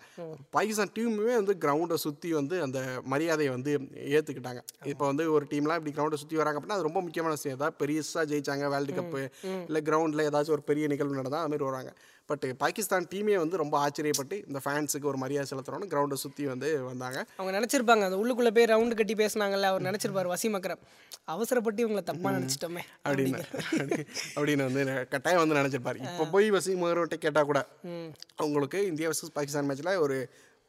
பாகிஸ்தான் 0.56 0.92
டீமுமே 0.98 1.34
வந்து 1.40 1.56
கிரவுண்டை 1.64 1.98
சுற்றி 2.04 2.30
வந்து 2.40 2.58
அந்த 2.66 2.78
மரியாதையை 3.14 3.50
வந்து 3.56 3.72
ஏற்றுக்கிட்டாங்க 4.16 4.62
இப்போ 4.92 5.04
வந்து 5.10 5.26
ஒரு 5.36 5.46
டீம்லாம் 5.52 5.80
இப்படி 5.80 5.94
கிரவுண்டை 5.98 6.20
சுற்றி 6.22 6.40
வராங்க 6.42 6.58
அப்படின்னா 6.58 6.78
அது 6.78 6.88
ரொம்ப 6.88 7.02
முக்கியமான 7.06 7.34
விஷயம். 7.38 7.58
ஏதாவது 7.58 7.78
பெருசாக 7.82 8.24
ஜெயிச்சாங்க 8.32 8.70
வேர்ல்டு 8.74 8.96
கப்பு 9.00 9.22
இல்லை 9.68 9.82
கிரவுண்டில் 9.90 10.26
ஏதாச்சும் 10.28 10.56
ஒரு 10.58 10.64
பெரிய 10.70 10.86
நிகழ்வு 10.94 11.20
நடந்தால் 11.20 11.44
அது 11.44 11.52
மாதிரி 11.54 11.68
வராங்க 11.70 11.92
பட் 12.30 12.44
பாகிஸ்தான் 12.62 13.06
டீமே 13.12 13.36
வந்து 13.42 13.56
ரொம்ப 13.60 13.74
ஆச்சரியப்பட்டு 13.84 14.36
இந்த 14.48 14.58
ஃபேன்ஸுக்கு 14.64 15.08
ஒரு 15.12 15.18
மரியாதை 15.22 15.46
செலுத்துறோன்னு 15.50 15.88
கிரவுண்டை 15.92 16.16
சுற்றி 16.22 16.44
வந்து 16.50 16.68
வந்தாங்க. 16.90 17.18
அவங்க 17.38 17.52
நினைச்சிருப்பாங்க 17.56 18.04
அந்த 18.08 18.18
உள்ளுக்குள்ள 18.20 18.50
போய் 18.56 18.68
ரவுண்டு 18.72 18.98
கட்டி 18.98 19.14
பேசுனாங்கல்ல 19.20 19.70
அவர் 19.72 19.86
நினைச்சிருப்பாரு 19.88 20.30
வசீம் 20.32 20.56
அக்ரம் 20.58 20.82
அவசரப்பட்டு 21.34 21.82
இவங்களை 21.84 22.02
தப்பா 22.10 22.28
நினைச்சிட்டோமே 22.36 22.82
அப்படின்னு. 23.08 23.40
அப்படின்னு 24.36 24.66
வந்து 24.68 24.84
கட்டாயம் 25.14 25.42
வந்து 25.42 25.49
நினச்சிருப்பாரு. 25.58 25.98
இப்போ 26.10 26.24
போய் 26.34 26.48
வசீம் 26.50 26.82
மகரோட்ட 26.82 27.16
கேட்டால் 27.24 27.48
கூட 27.50 27.60
உங்களுக்கு 28.46 28.78
இந்தியா 28.86 29.08
வர்சஸ் 29.10 29.36
பாகிஸ்தான் 29.38 29.68
மேட்ச்சில் 29.70 29.92
ஒரு 30.04 30.16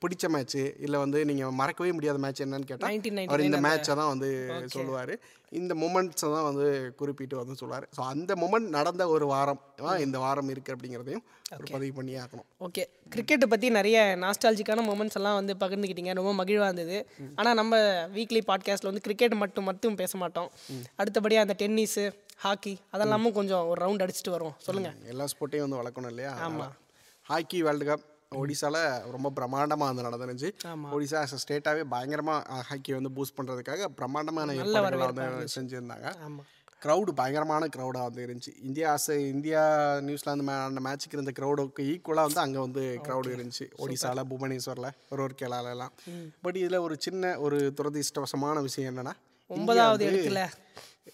பிடிச்ச 0.04 0.26
மேட்ச்சு 0.34 0.64
இல்லை 0.86 0.98
வந்து 1.04 1.20
நீங்கள் 1.30 1.58
மறக்கவே 1.60 1.92
முடியாத 1.98 2.20
மேட்ச் 2.24 2.44
என்னன்னு 2.46 2.70
கேட்டால் 2.70 2.90
1999 2.90 3.30
அவர் 3.32 3.48
இந்த 3.50 3.60
மேட்சை 3.68 3.94
தான் 4.00 4.12
வந்து 4.14 4.30
சொல்லுவார். 4.76 5.14
இந்த 5.60 5.74
மூமெண்ட்ஸை 5.82 6.28
தான் 6.34 6.46
வந்து 6.48 6.66
குறிப்பிட்டு 7.00 7.36
வந்து 7.40 7.56
சொல்லுவார். 7.62 7.86
ஸோ 7.96 8.02
அந்த 8.12 8.32
மூமெண்ட் 8.42 8.70
நடந்த 8.78 9.04
ஒரு 9.16 9.26
வாரம் 9.34 9.62
தான் 9.82 10.04
இந்த 10.06 10.18
வாரம் 10.26 10.50
இருக்குது 10.54 10.76
அப்படிங்கிறதையும் 10.76 11.24
ஒரு 11.58 11.66
பதிவு 11.74 11.94
பண்ணியே 11.98 12.20
ஆகணும். 12.24 12.48
ஓகே 12.68 12.84
கிரிக்கெட்டை 13.14 13.48
பற்றி 13.54 13.70
நிறைய 13.80 13.98
நாஸ்டாலஜிக்கான 14.24 14.86
மூமெண்ட்ஸ் 14.90 15.18
எல்லாம் 15.22 15.38
வந்து 15.40 15.56
பகிர்ந்துக்கிட்டீங்க 15.64 16.14
ரொம்ப 16.20 16.34
மகிழ்வாக 16.42 16.70
இருந்தது. 16.72 17.00
ஆனால் 17.40 17.58
நம்ம 17.62 17.82
வீக்லி 18.18 18.42
பாட்காஸ்ட்டில் 18.52 18.92
வந்து 18.92 19.06
கிரிக்கெட் 19.08 19.36
மட்டும் 19.44 19.68
மட்டும் 19.72 20.00
பேச 20.04 20.18
மாட்டோம். 20.24 20.50
அடுத்தபடியாக 21.02 21.48
அந்த 21.48 21.58
டென்னிஸு 21.64 22.06
ஹாக்கி 22.46 22.76
அதெல்லாமும் 22.94 23.36
கொஞ்சம் 23.40 23.66
ஒரு 23.72 23.80
ரவுண்ட் 23.86 24.06
அடிச்சுட்டு 24.06 24.36
வருவோம். 24.38 24.56
சொல்லுங்கள் 24.68 25.12
எல்லா 25.14 25.28
ஸ்போர்ட்டையும் 25.34 25.68
வந்து 25.68 25.82
வளர்க்கணும் 25.82 26.14
இல்லையா? 26.14 26.34
ஹாக்கி 27.32 27.60
வேர்ல்டு 27.68 27.88
கப் 27.90 28.08
ஒடிசால 28.40 28.78
ரொம்ப 29.14 29.30
பிரம்மாண்டமாக 29.38 29.88
வந்து 29.92 30.06
நடந்துருந்துச்சு. 30.08 30.50
ஒடிசா 30.96 31.20
as 31.26 31.32
a 31.36 31.40
ஸ்டேட்டாகவே 31.44 31.84
பயங்கரமாக 31.94 32.62
ஹாக்கி 32.70 32.92
வந்து 32.98 33.12
பூஸ்ட் 33.16 33.38
பண்ணுறதுக்காக 33.38 33.88
பிரம்மாண்டமான 34.00 34.56
வந்து 34.62 35.54
செஞ்சுருந்தாங்க. 35.56 36.10
க்ரௌடு 36.86 37.12
பயங்கரமான 37.20 37.64
க்ரௌடாக 37.74 38.06
வந்து 38.08 38.22
இருந்துச்சு. 38.26 38.52
இந்தியா 38.68 38.88
ஆசை 38.94 39.18
இந்தியா 39.34 39.64
நியூசிலாந்து 40.08 40.46
அந்த 40.70 40.82
மேட்ச்சுக்கு 40.88 41.18
இருந்த 41.20 41.34
க்ரௌடுக்கு 41.40 41.84
ஈக்குவலாக 41.92 42.28
வந்து 42.30 42.44
அங்கே 42.46 42.60
வந்து 42.66 42.84
க்ரௌடு 43.08 43.36
இருந்துச்சு. 43.36 43.68
ஒடிசால 43.84 44.24
புவனேஸ்வரில் 44.32 44.90
ரூர்கேலாலெல்லாம் 45.22 45.94
பட் 46.46 46.60
இதில் 46.64 46.84
ஒரு 46.88 46.98
சின்ன 47.08 47.34
ஒரு 47.46 47.60
துரதிர்ஷ்டவசமான 47.80 48.62
விஷயம் 48.70 48.92
என்னன்னா 48.92 49.16
ஒன்பதாவது 49.50 50.04
இடத்துல 50.10 50.42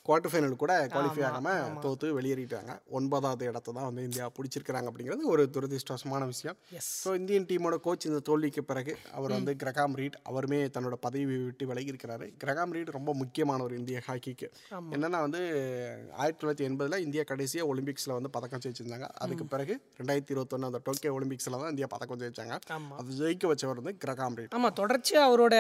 குவார்டர் 0.08 0.32
ஃபைனல் 0.34 0.56
கூட 0.64 0.74
குவாலிஃபை 0.94 1.24
ஆகாமல் 1.30 1.80
தோத்து 1.86 2.10
வெளியேறிட்டாங்க. 2.18 2.74
ஒன்பதாவது 2.98 3.44
இடத்த 3.52 3.74
தான் 3.78 3.88
வந்து 3.90 4.06
இந்தியா 4.10 4.26
பிடிச்சிருக்கிறாங்க 4.38 4.90
அப்படிங்கிறது 4.92 5.24
ஒரு 5.34 5.44
துரதிர்ஷ்டவசமான 5.56 6.26
விஷயம். 6.34 6.58
ஸோ 7.02 7.10
இந்தியன் 7.20 7.48
டீமோட 7.50 7.78
கோச் 7.88 8.08
இந்த 8.10 8.22
தோல்விக்கு 8.30 8.64
பிறகு 8.72 8.94
அவர் 9.18 9.36
வந்து 9.38 9.54
கிரகாம் 9.64 9.96
ரீட் 10.02 10.18
அவருமே 10.30 10.60
தன்னோட 10.76 10.98
பதவி 11.06 11.26
விட்டு 11.32 11.68
விலகி 11.72 11.92
இருக்கிறாரு 11.94 12.28
கிரகாம் 12.44 12.74
ரீட் 12.78 12.92
ரொம்ப 12.98 13.14
முக்கியமான 13.22 13.64
ஒரு 13.68 13.76
இந்திய 13.82 14.02
ஹாக்கிக்கு 14.08 14.50
என்னன்னா 14.96 15.22
வந்து 15.26 15.42
ஆயிரத்தி 16.22 16.40
தொள்ளாயிரத்தி 16.42 16.68
எண்பதில் 16.70 17.04
இந்தியா 17.08 17.26
கடைசியாக 17.32 17.70
ஒலிம்பிக்ஸில் 17.74 18.16
வந்து 18.18 18.32
பதக்கம் 18.38 18.64
ஜெயிச்சிருந்தாங்க. 18.66 19.10
அதுக்கு 19.24 19.46
பிறகு 19.54 19.74
ரெண்டாயிரத்தி 20.00 20.34
இருபத்தொன்று 20.36 20.70
அந்த 20.72 20.82
டோக்கியோ 20.88 21.14
ஒலிம்பிக்ஸில் 21.18 21.60
தான் 21.62 21.72
இந்தியா 21.74 21.90
பதக்கம் 21.96 22.22
ஜெயிச்சாங்க. 22.24 22.56
அது 23.00 23.20
ஜெயிக்க 23.22 23.52
வச்சவர் 23.52 23.82
வந்து 23.82 23.96
கிரகாம் 24.06 24.38
ரீட். 24.40 24.56
ஆமாம் 24.60 24.78
தொடர்ச்சியாக 24.82 25.28
அவரோட 25.30 25.56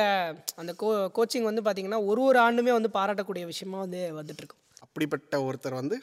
அந்த 0.63 0.73
கோ 0.81 0.89
கோச்சிங் 1.19 1.49
வந்து 1.49 1.63
பார்த்தீங்கன்னா 1.67 2.01
ஒரு 2.11 2.23
ஒரு 2.29 2.39
ஆண்டுமே 2.47 2.73
வந்து 2.77 2.91
பாராட்டக்கூடிய 2.97 3.45
விஷயமா 3.53 3.79
வந்து 3.85 4.01
வந்துட்டு 4.19 4.36
இருக்கும் 4.41 4.63
அப்படிப்பட்ட 4.85 5.41
ஒருத்தர் 5.47 5.79
வந்து 5.81 5.97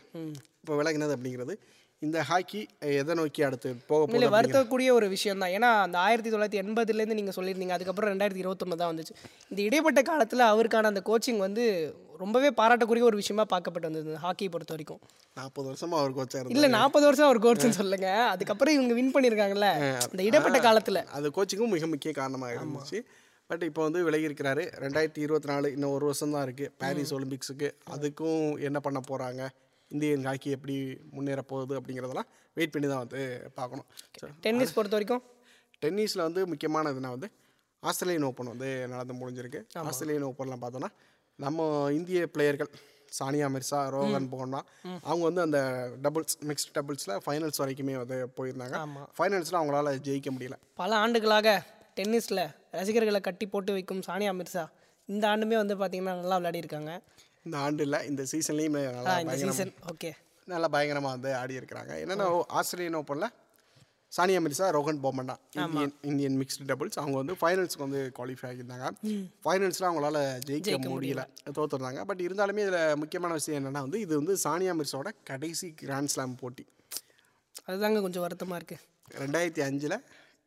இப்போ 0.60 0.74
விலகினது 0.80 1.16
அப்படிங்கிறது 1.16 1.56
இந்த 2.02 2.18
ஹாக்கி 2.28 2.60
எதை 3.00 3.12
நோக்கி 3.18 3.42
அடுத்து 3.46 3.68
போக 3.90 4.00
இல்லை 4.06 4.18
போகுது 4.18 4.34
வருத்தக்கூடிய 4.36 4.88
ஒரு 4.96 5.06
விஷயம் 5.12 5.42
தான் 5.42 5.52
ஏன்னா 5.56 5.68
அந்த 5.84 5.96
ஆயிரத்தி 6.06 6.30
தொள்ளாயிரத்தி 6.32 6.60
எண்பதுலேருந்து 6.62 7.18
நீங்கள் 7.18 7.36
சொல்லியிருந்தீங்க 7.36 7.76
அதுக்கப்புறம் 7.76 8.10
ரெண்டாயிரத்தி 8.12 8.42
இருபத்தொன்று 8.42 8.78
தான் 8.80 8.92
வந்துச்சு. 8.92 9.14
இந்த 9.50 9.60
இடைப்பட்ட 9.68 10.02
காலத்தில் 10.10 10.44
அவருக்கான 10.52 10.90
அந்த 10.92 11.02
கோச்சிங் 11.08 11.40
வந்து 11.46 11.64
ரொம்பவே 12.22 12.50
பாராட்டக்கூடிய 12.58 13.04
ஒரு 13.10 13.16
விஷயமா 13.22 13.44
பார்க்கப்பட்டு 13.52 13.88
வந்தது 13.90 14.12
ஹாக்கியை 14.24 14.50
பொறுத்த 14.54 14.74
வரைக்கும். 14.74 15.00
நாற்பது 15.38 15.66
வருஷமா 15.70 15.96
அவர் 16.02 16.16
கோச்சாக 16.18 16.54
இல்லை 16.56 16.70
நாற்பது 16.78 17.06
வருஷம் 17.08 17.28
அவர் 17.28 17.44
கோச்சுன்னு 17.46 17.80
சொல்லுங்க. 17.80 18.10
அதுக்கப்புறம் 18.34 18.76
இவங்க 18.76 18.94
வின் 19.00 19.14
பண்ணியிருக்காங்கல்ல 19.16 19.70
இந்த 20.12 20.22
இடைப்பட்ட 20.28 20.60
காலத்தில். 20.68 21.00
அது 21.18 21.34
கோச்சிங்கும் 21.38 21.74
மிக 21.76 21.86
முக்கிய 21.94 22.12
காரணமாக 22.20 22.56
இருந்துச்சு. 22.58 23.00
பட் 23.50 23.64
இப்போ 23.68 23.82
வந்து 23.86 24.00
விலகி 24.06 24.26
இருக்கிறாரு 24.28 24.62
ரெண்டாயிரத்தி 24.84 25.20
இருபத்தி 25.24 25.48
நாலு 25.52 25.66
இன்னும் 25.74 25.94
ஒரு 25.96 26.04
வருஷம் 26.08 26.34
தான் 26.34 26.44
இருக்குது 26.46 26.70
பாரிஸ் 26.82 27.12
ஒலிம்பிக்ஸுக்கு 27.16 27.68
அதுக்கும் 27.94 28.44
என்ன 28.68 28.78
பண்ண 28.86 29.00
போகிறாங்க 29.10 29.42
இந்தியன் 29.90 30.26
ஹாக்கி 30.28 30.50
எப்படி 30.56 30.76
முன்னேற 31.16 31.42
போகுது 31.50 31.74
அப்படிங்கிறதெல்லாம் 31.78 32.30
வெயிட் 32.56 32.72
பண்ணி 32.74 32.88
தான் 32.92 33.02
வந்து 33.04 33.20
பார்க்கணும். 33.58 33.86
டென்னிஸ் 34.44 34.74
பொறுத்த 34.76 34.96
வரைக்கும்? 34.96 35.22
டென்னிஸில் 35.82 36.24
வந்து 36.26 36.42
முக்கியமானதுனா 36.52 37.10
வந்து 37.16 37.28
ஆஸ்திரேலியன் 37.82 38.26
ஓப்பன் 38.28 38.50
வந்து 38.54 38.70
நடந்து 38.92 39.14
முடிஞ்சிருக்கு. 39.20 39.60
ஆஸ்திரேலியன் 39.90 40.26
ஓப்பன்லாம் 40.30 40.64
பார்த்தோன்னா 40.64 40.90
நம்ம 41.38 41.68
இந்திய 41.98 42.26
பிளேயர்கள் 42.34 42.70
சானியா 43.18 43.48
மிர்சா 43.54 43.80
ரோகன் 43.94 44.30
போகனா 44.32 44.60
அவங்க 45.08 45.22
வந்து 45.28 45.42
அந்த 45.46 45.58
டபுள்ஸ் 46.04 46.36
மிக்ஸ்ட் 46.50 46.72
டபுள்ஸில் 46.78 47.14
ஃபைனல்ஸ் 47.24 47.60
வரைக்குமே 47.62 47.94
வந்து 48.02 48.16
போயிருந்தாங்க. 48.38 48.76
ஃபைனல்ஸில் 49.18 49.58
அவங்களால 49.60 49.92
ஜெயிக்க 50.08 50.30
முடியல. 50.36 50.56
பல 50.82 50.96
ஆண்டுகளாக 51.04 51.48
டென்னிஸில் 51.98 52.44
ரசிகர்களை 52.78 53.20
கட்டி 53.28 53.46
போட்டு 53.52 53.72
வைக்கும் 53.76 54.02
சானியா 54.08 54.32
மிர்சா 54.38 54.64
இந்த 55.08 55.24
ஆண்டுமே 55.32 55.56
வந்து 55.62 55.74
பார்த்தீங்கன்னா 55.80 56.14
நல்லா 56.20 56.36
விளையாடிருக்காங்க. 56.40 56.92
இந்த 57.46 57.56
ஆண்டு 57.64 57.82
இல்லை 57.86 57.98
இந்த 58.10 58.22
சீசன்லேயும் 58.32 58.76
நல்லா 58.98 59.14
இந்த 59.22 59.36
சீசன் 59.42 59.72
ஓகே. 59.92 60.10
நல்லா 60.48 60.68
பயங்கரமாக 60.74 61.14
வந்து 61.16 61.30
ஆடி 61.40 61.54
இருக்கிறாங்க 61.60 61.92
என்னென்னா 62.02 62.26
ஆஸ்திரேலியன் 62.58 62.98
ஓப்பனில் 63.00 63.32
Sania 64.12 64.40
Mirza 64.44 64.66
Rohan 64.76 65.00
Bopanna 65.04 65.34
Indian 65.62 65.94
Indian 66.10 66.36
mixed 66.40 66.66
doubles 66.70 66.98
அவங்க 67.02 67.16
வந்து 67.20 67.34
ஃபைனல்ஸ்க்கு 67.40 67.84
வந்து 67.86 68.00
குவாலிஃபை 68.16 68.46
ஆகியிருந்தாங்க. 68.50 68.88
ஃபைனல்ஸில் 69.44 69.86
அவங்களால 69.88 70.18
ஜெயிக்க 70.48 70.90
முடியல. 70.94 71.22
தோத்துருந்தாங்க 71.56 72.02
பட் 72.10 72.22
இருந்தாலுமே 72.26 72.64
இதில் 72.66 72.98
முக்கியமான 73.02 73.32
விஷயம் 73.40 73.58
என்னென்னா 73.60 73.82
வந்து 73.86 74.00
இது 74.04 74.12
வந்து 74.20 74.36
சானியா 74.44 74.74
மிர்சாவோட 74.80 75.12
கடைசி 75.30 75.68
கிராண்ட் 75.82 76.12
ஸ்லாம் 76.14 76.36
போட்டி. 76.42 76.66
அதுதாங்க 77.68 78.00
கொஞ்சம் 78.06 78.24
வருத்தமாக 78.26 78.60
இருக்குது 78.60 78.82
ரெண்டாயிரத்தி 79.22 79.64
அஞ்சில் 79.68 79.96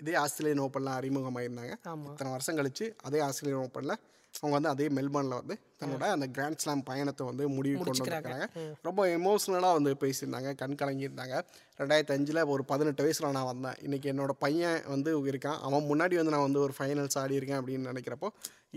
இதே 0.02 0.14
ஆஸ்திரேலியன் 0.24 0.64
ஓப்பனில் 0.66 0.98
அறிமுகமாயிருந்தாங்க. 1.00 1.74
இத்தனை 2.12 2.32
வருஷம் 2.36 2.60
கழிச்சு 2.60 2.86
அதே 3.08 3.20
ஆஸ்திரேலியன் 3.30 3.66
ஓப்பனில் 3.66 3.96
அவங்க 4.34 4.54
வந்து 4.56 4.70
அதே 4.72 4.88
மெல்பர்னில் 4.96 5.38
வந்து 5.40 5.56
தன்னோட 5.82 6.06
அந்த 6.16 6.26
கிராண்ட் 6.36 6.60
ஸ்லாம் 6.64 6.84
பயணத்தை 6.90 7.24
வந்து 7.30 7.44
முடிவு 7.56 7.76
கொண்டு 7.78 7.94
வந்திருக்காங்க. 7.94 8.48
ரொம்ப 8.88 9.02
எமோஷ்னலாக 9.16 9.78
வந்து 9.78 9.92
பேசியிருந்தாங்க 10.04 10.50
கண் 10.60 10.76
கலங்கியிருந்தாங்க. 10.82 11.36
ரெண்டாயிரத்தி 11.80 12.14
அஞ்சில் 12.16 12.42
ஒரு 12.54 12.64
பதினெட்டு 12.72 13.06
வயசில் 13.06 13.36
நான் 13.38 13.50
வந்தேன். 13.52 13.78
இன்றைக்கி 13.86 14.10
என்னோட 14.14 14.34
பையன் 14.44 14.78
வந்து 14.94 15.12
இருக்கான். 15.32 15.58
அவன் 15.68 15.88
முன்னாடி 15.92 16.18
வந்து 16.20 16.36
நான் 16.36 16.46
வந்து 16.48 16.62
ஒரு 16.66 16.76
ஃபைனல்ஸ் 16.80 17.18
ஆடி 17.24 17.40
இருக்கேன் 17.40 17.60
அப்படின்னு 17.62 17.92
நினைக்கிறப்போ 17.92 18.30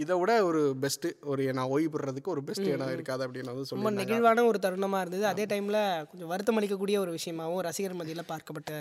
இதை 0.05 0.17
விட 0.23 0.33
ஒரு 0.49 0.63
பெஸ்ட்டு 0.85 1.11
ஒரு 1.33 1.45
நான் 1.59 1.71
ஓய்வு 1.77 1.93
பெறதுக்கு 1.97 2.35
ஒரு 2.37 2.45
பெஸ்ட் 2.49 2.67
இடம் 2.73 2.95
இருக்காது 2.97 3.25
அப்படின்னு 3.27 3.53
வந்து 3.53 3.77
ரொம்ப 3.77 3.95
நெகிழ்வான 4.01 4.47
ஒரு 4.53 4.61
தருணமாக 4.67 5.05
இருந்தது. 5.05 5.27
அதே 5.35 5.47
டைமில் 5.53 5.81
கொஞ்சம் 6.13 6.33
வருத்தம் 6.35 6.61
அளிக்கக்கூடிய 6.61 6.99
ஒரு 7.05 7.13
விஷயமாவும் 7.21 7.63
ரசிகர் 7.69 8.01
மத்தியில் 8.01 8.31
பார்க்கப்பட்ட 8.33 8.73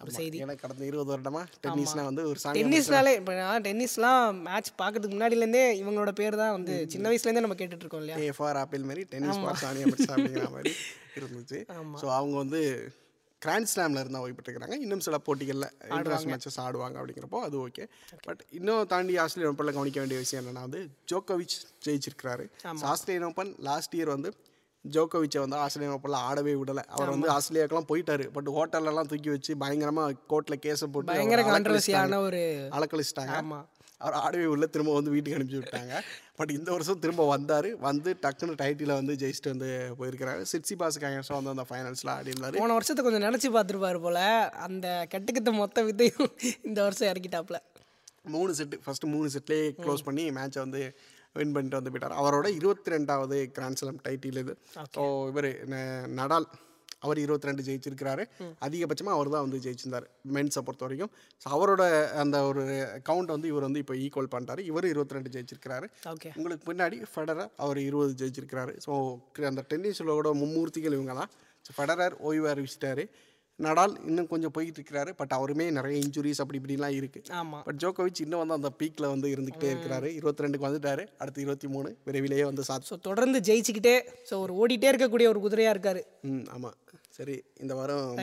ஒரு 0.00 0.12
செய்தி. 0.16 0.36
எனக்கு 0.44 0.62
கடந்த 0.64 0.84
இருபது 0.88 1.10
வருடமா 1.12 1.40
டென்னிஸ்னால் 1.64 2.08
வந்து 2.08 2.24
ஒரு 2.30 2.38
டென்னிஸ்னாலே 2.58 3.12
இப்போ 3.20 3.32
நான் 3.40 3.64
டென்னிஸ்லாம் 3.66 4.36
மேட்ச் 4.46 4.70
பார்க்கறதுக்கு 4.82 5.16
முன்னாடிலேருந்தே 5.16 5.64
இவங்களோட 5.80 6.12
பேர் 6.20 6.40
தான் 6.42 6.54
வந்து 6.56 6.74
சின்ன 6.92 7.10
வயசுலேருந்தே 7.10 7.44
நம்ம 7.46 7.56
கேட்டுட்டு 7.60 7.84
இருக்கோம் 7.84 8.02
இல்லையா? 8.02 8.18
ஏ 8.26 8.36
ஃபார் 8.38 8.58
ஆப்பிள் 8.62 8.86
மாதிரி 8.90 9.04
டென்னிஸ் 9.12 9.42
ஃபார் 9.42 9.60
சானியா 9.64 9.88
மிர்சா 9.92 10.12
அப்படிங்கிற 10.14 10.48
மாதிரி 10.56 10.72
இருந்துச்சு. 11.20 11.60
ஸோ 12.02 12.06
அவங்க 12.18 12.36
வந்து 12.44 12.60
கிராண்ட் 13.42 13.70
ஸ்லாமில் 13.72 14.00
இருந்தால் 14.02 14.24
ஓய்வு 14.24 14.36
பெற்றுக்கிறாங்க. 14.36 14.76
இன்னும் 14.84 15.02
சில 15.06 15.16
போட்டிகளில் 15.26 15.66
இன்டர்நேஷனல் 15.90 16.32
மேட்சஸ் 16.32 16.60
ஆடுவாங்க 16.64 16.96
அப்படிங்கிறப்போ 17.00 17.40
அது 17.48 17.56
ஓகே 17.66 17.84
பட் 18.26 18.40
இன்னும் 18.58 18.86
தாண்டி 18.92 19.16
ஆஸ்திரேலியன் 19.24 19.52
ஓப்பனில் 19.54 19.76
கவனிக்க 19.76 19.98
வேண்டிய 20.02 20.18
விஷயம் 20.24 20.42
என்னன்னா 20.42 20.64
வந்து 20.66 20.80
ஜோக்கோவிச் 21.12 21.56
ஜெயிச்சிருக்கிறாரு. 21.86 22.46
ஆஸ்திரேலியன் 22.92 23.28
ஓப்பன் 23.30 23.52
லாஸ்ட் 23.68 23.96
இயர் 23.98 24.14
வந்து 24.16 24.30
ஜோக்கோவிச்சை 24.92 25.38
வந்து 25.38 25.56
ஆஸ்திரேலியன் 25.56 25.98
ஓப்பனில் 25.98 26.20
ஆடவே 26.28 26.54
விடலை. 26.60 26.84
அவர் 26.88 27.08
வந்து 27.08 27.30
ஆஸ்திரேலியாவுக்குலாம் 27.30 27.90
போயிட்டாரு. 27.92 28.26
பட் 28.26 28.48
ஹோட்டல்லலாம் 28.48 29.10
தூக்கி 29.12 29.30
வச்சு 29.30 29.56
பயங்கரமாக 29.56 30.14
கோர்ட்டில் 30.30 30.62
கேஸை 30.66 30.88
போட்டு 30.92 31.12
பயங்கர. 31.12 31.42
கான்ட்ரவர்சியான 31.42 32.20
ஒரு 32.20 32.68
அலக்கழிச்சிட்டாங்க. 32.70 33.36
ஆமா. 33.40 33.60
அவர் 34.06 34.16
ஆடவே 34.24 34.44
உள்ள 34.44 34.66
திரும்ப 34.66 34.94
வந்து 34.94 35.10
வீட்டுக்கு 35.10 35.38
அனுப்பிச்சி 35.38 35.60
விட்டாங்க. 35.60 35.94
பட் 36.36 36.50
இந்த 36.50 36.70
வருஷம் 36.70 36.98
திரும்ப 36.98 37.26
வந்தார். 37.26 37.68
வந்து 37.76 38.16
டக்குன்னு 38.22 38.58
டைட்டில் 38.60 38.92
வந்து 38.92 39.14
ஜெயிச்சுட்டு 39.14 39.48
வந்து 39.48 39.70
போயிருக்கிறாரு. 39.98 40.42
சிட்சி 40.42 40.74
பாஸுக்கு 40.74 41.08
அகேன்ஸ்டாக 41.08 41.38
வந்து 41.40 41.54
அந்த 41.54 41.64
ஃபைனல்ஸில் 41.70 42.10
ஆடி 42.10 42.30
இருந்தார் 42.30 42.56
போன 42.56 42.72
வருஷத்தை 42.72 43.04
கொஞ்சம் 43.04 43.26
நினச்சி 43.28 43.48
பார்த்துருப்பாரு 43.56 44.00
போல. 44.00 44.20
அந்த 44.50 45.08
கெட்டுக்கிட்ட 45.14 45.52
மொத்த 45.52 45.82
வித்தையும் 45.82 46.30
இந்த 46.62 46.78
வருஷம் 46.82 47.08
இறக்கிட்டாப்புல. 47.08 47.60
மூணு 48.22 48.52
செட்டு 48.52 48.76
ஃபஸ்ட்டு 48.84 49.10
மூணு 49.14 49.28
செட்லேயே 49.34 49.66
க்ளோஸ் 49.84 50.02
பண்ணி 50.04 50.24
மேட்சை 50.30 50.58
வந்து 50.58 50.82
வின் 51.36 51.52
பண்ணிட்டு 51.52 51.76
வந்து 51.76 51.90
போயிட்டார் 51.90 52.18
அவரோட 52.20 52.48
இருபத்தி 52.60 52.90
ரெண்டாவது 52.90 53.50
கிராண்ட் 53.58 53.80
ஸ்லாம் 53.80 54.00
டைட்டில் 54.04 54.40
இது 54.44 54.54
ஸோ 54.96 55.28
இவர் 55.28 55.50
நடால் 56.20 56.48
அவர் 57.02 57.18
இருபத்தி 57.18 57.48
ரெண்டு 57.48 57.64
ஜெயிச்சிருக்கிறாரு 57.66 58.22
அதிகபட்சமாக 58.60 59.16
அவர் 59.16 59.28
தான் 59.34 59.44
வந்து 59.46 59.58
ஜெயிச்சிருந்தார் 59.64 60.06
மென்ஸை 60.36 60.62
பொறுத்த 60.62 60.84
வரைக்கும் 60.84 61.12
ஸோ 61.42 61.46
அவரோட 61.48 61.82
அந்த 62.22 62.36
ஒரு 62.44 62.62
கவுண்ட் 63.08 63.30
வந்து 63.34 63.48
இவர் 63.48 63.62
வந்து 63.62 63.82
இப்போ 63.84 63.94
ஈக்குவல் 64.04 64.30
பண்ணிட்டாரு. 64.32 64.62
இவர் 64.70 64.86
இருபத்தி 64.86 65.14
ரெண்டு 65.14 65.32
ஜெயிச்சிருக்கிறாரு. 65.34 65.86
ஓகே. 66.12 66.30
உங்களுக்கு 66.36 66.64
பின்னாடி 66.70 66.96
ஃபெடரர் 67.12 67.50
அவர் 67.56 67.80
இருபது 67.88 68.14
ஜெயிச்சிருக்கிறாரு. 68.22 68.74
ஸோ 68.86 69.20
அந்த 69.52 69.64
டென்னிஸோட 69.72 70.32
மும்மூர்த்திகள் 70.42 70.92
இவங்க 70.92 71.14
தான் 71.14 71.30
ஸோ 71.64 71.72
ஃபெடரர் 71.76 72.16
ஓய்வு 72.20 72.48
அறிவிச்சிட்டாரு 72.54 73.04
நடால் 73.66 73.94
இன்னும் 74.08 74.28
கொஞ்சம் 74.32 74.52
போயிட்டு 74.56 74.78
இருக்கிறாரு 74.78 75.10
பட் 75.20 75.32
அவருமே 75.36 75.64
நிறைய 75.78 75.96
இன்ஜுரிஸ் 76.04 76.40
அப்படி 76.42 76.58
இப்படிலாம் 76.60 76.96
இருக்குது 76.98 77.32
ஆமாம் 77.38 77.64
பட் 77.68 77.80
ஜோக்கோவிச் 77.84 78.22
இன்னும் 78.24 78.42
வந்து 78.42 78.58
அந்த 78.58 78.70
பீக்கில் 78.80 79.10
வந்து 79.14 79.28
இருந்துக்கிட்டே 79.34 79.70
இருக்கிறாரு. 79.72 80.10
இருபத்தி 80.18 80.44
ரெண்டுக்கு 80.44 80.68
வந்துட்டாரு. 80.68 81.04
அடுத்து 81.22 81.42
இருபத்தி 81.44 81.68
மூணு 81.74 81.90
விரைவிலேயே 82.08 82.44
வந்து 82.50 82.66
சாத் 82.68 82.88
ஸோ 82.90 82.98
தொடர்ந்து 83.08 83.40
ஜெயிச்சுக்கிட்டே 83.48 83.96
ஸோ 84.30 84.36
ஒரு 84.44 84.54
ஓடிட்டே 84.60 84.90
இருக்கக்கூடிய 84.92 85.28
ஒரு 85.34 85.42
குதிரையாக 85.46 85.74
இருக்காரு. 85.76 86.02
ம் 86.30 86.46
ஆமாம் 86.56 86.78
சரி 87.18 87.36
இந்த 87.64 87.74
வாரம் 87.80 88.14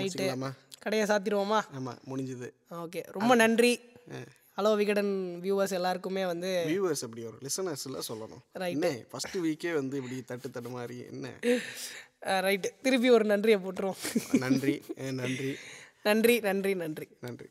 கடையை 0.85 1.05
சாத்திடுவோமா? 1.11 1.59
ஆமாம் 1.79 2.01
முடிஞ்சுது. 2.09 2.49
ஓகே 2.85 3.03
ரொம்ப 3.17 3.35
நன்றி. 3.35 3.73
ஹலோ 4.57 4.69
விகடன் 4.79 5.09
வியூவர்ஸ் 5.43 5.73
எல்லாருக்குமே 5.77 6.21
வந்து 6.29 6.49
வியூவர்ஸ் 6.69 7.01
அப்படி 7.05 7.23
ஒரு 7.29 7.37
லிசனர்ஸில் 7.45 7.97
சொல்லணும். 8.09 8.43
Right. 8.61 8.75
என்ன 8.75 8.91
ஃபஸ்ட்டு 9.11 9.41
வீக்கே 9.45 9.71
வந்து 9.79 9.95
இப்படி 10.01 10.17
தட்டு 10.29 10.49
தட்டு 10.55 10.69
மாதிரி 10.75 10.97
என்ன? 11.11 11.31
ரைட்டு 12.25 12.69
திருப்பி 12.81 13.09
ஒரு 13.09 13.25
நன்றியை 13.25 13.59
போட்டுருவோம். 13.59 14.37
நன்றி. 14.39 14.83
நன்றி. 15.11 15.57
நன்றி 16.03 16.39
நன்றி 16.39 16.75
நன்றி. 16.75 17.07
நன்றி. 17.19 17.49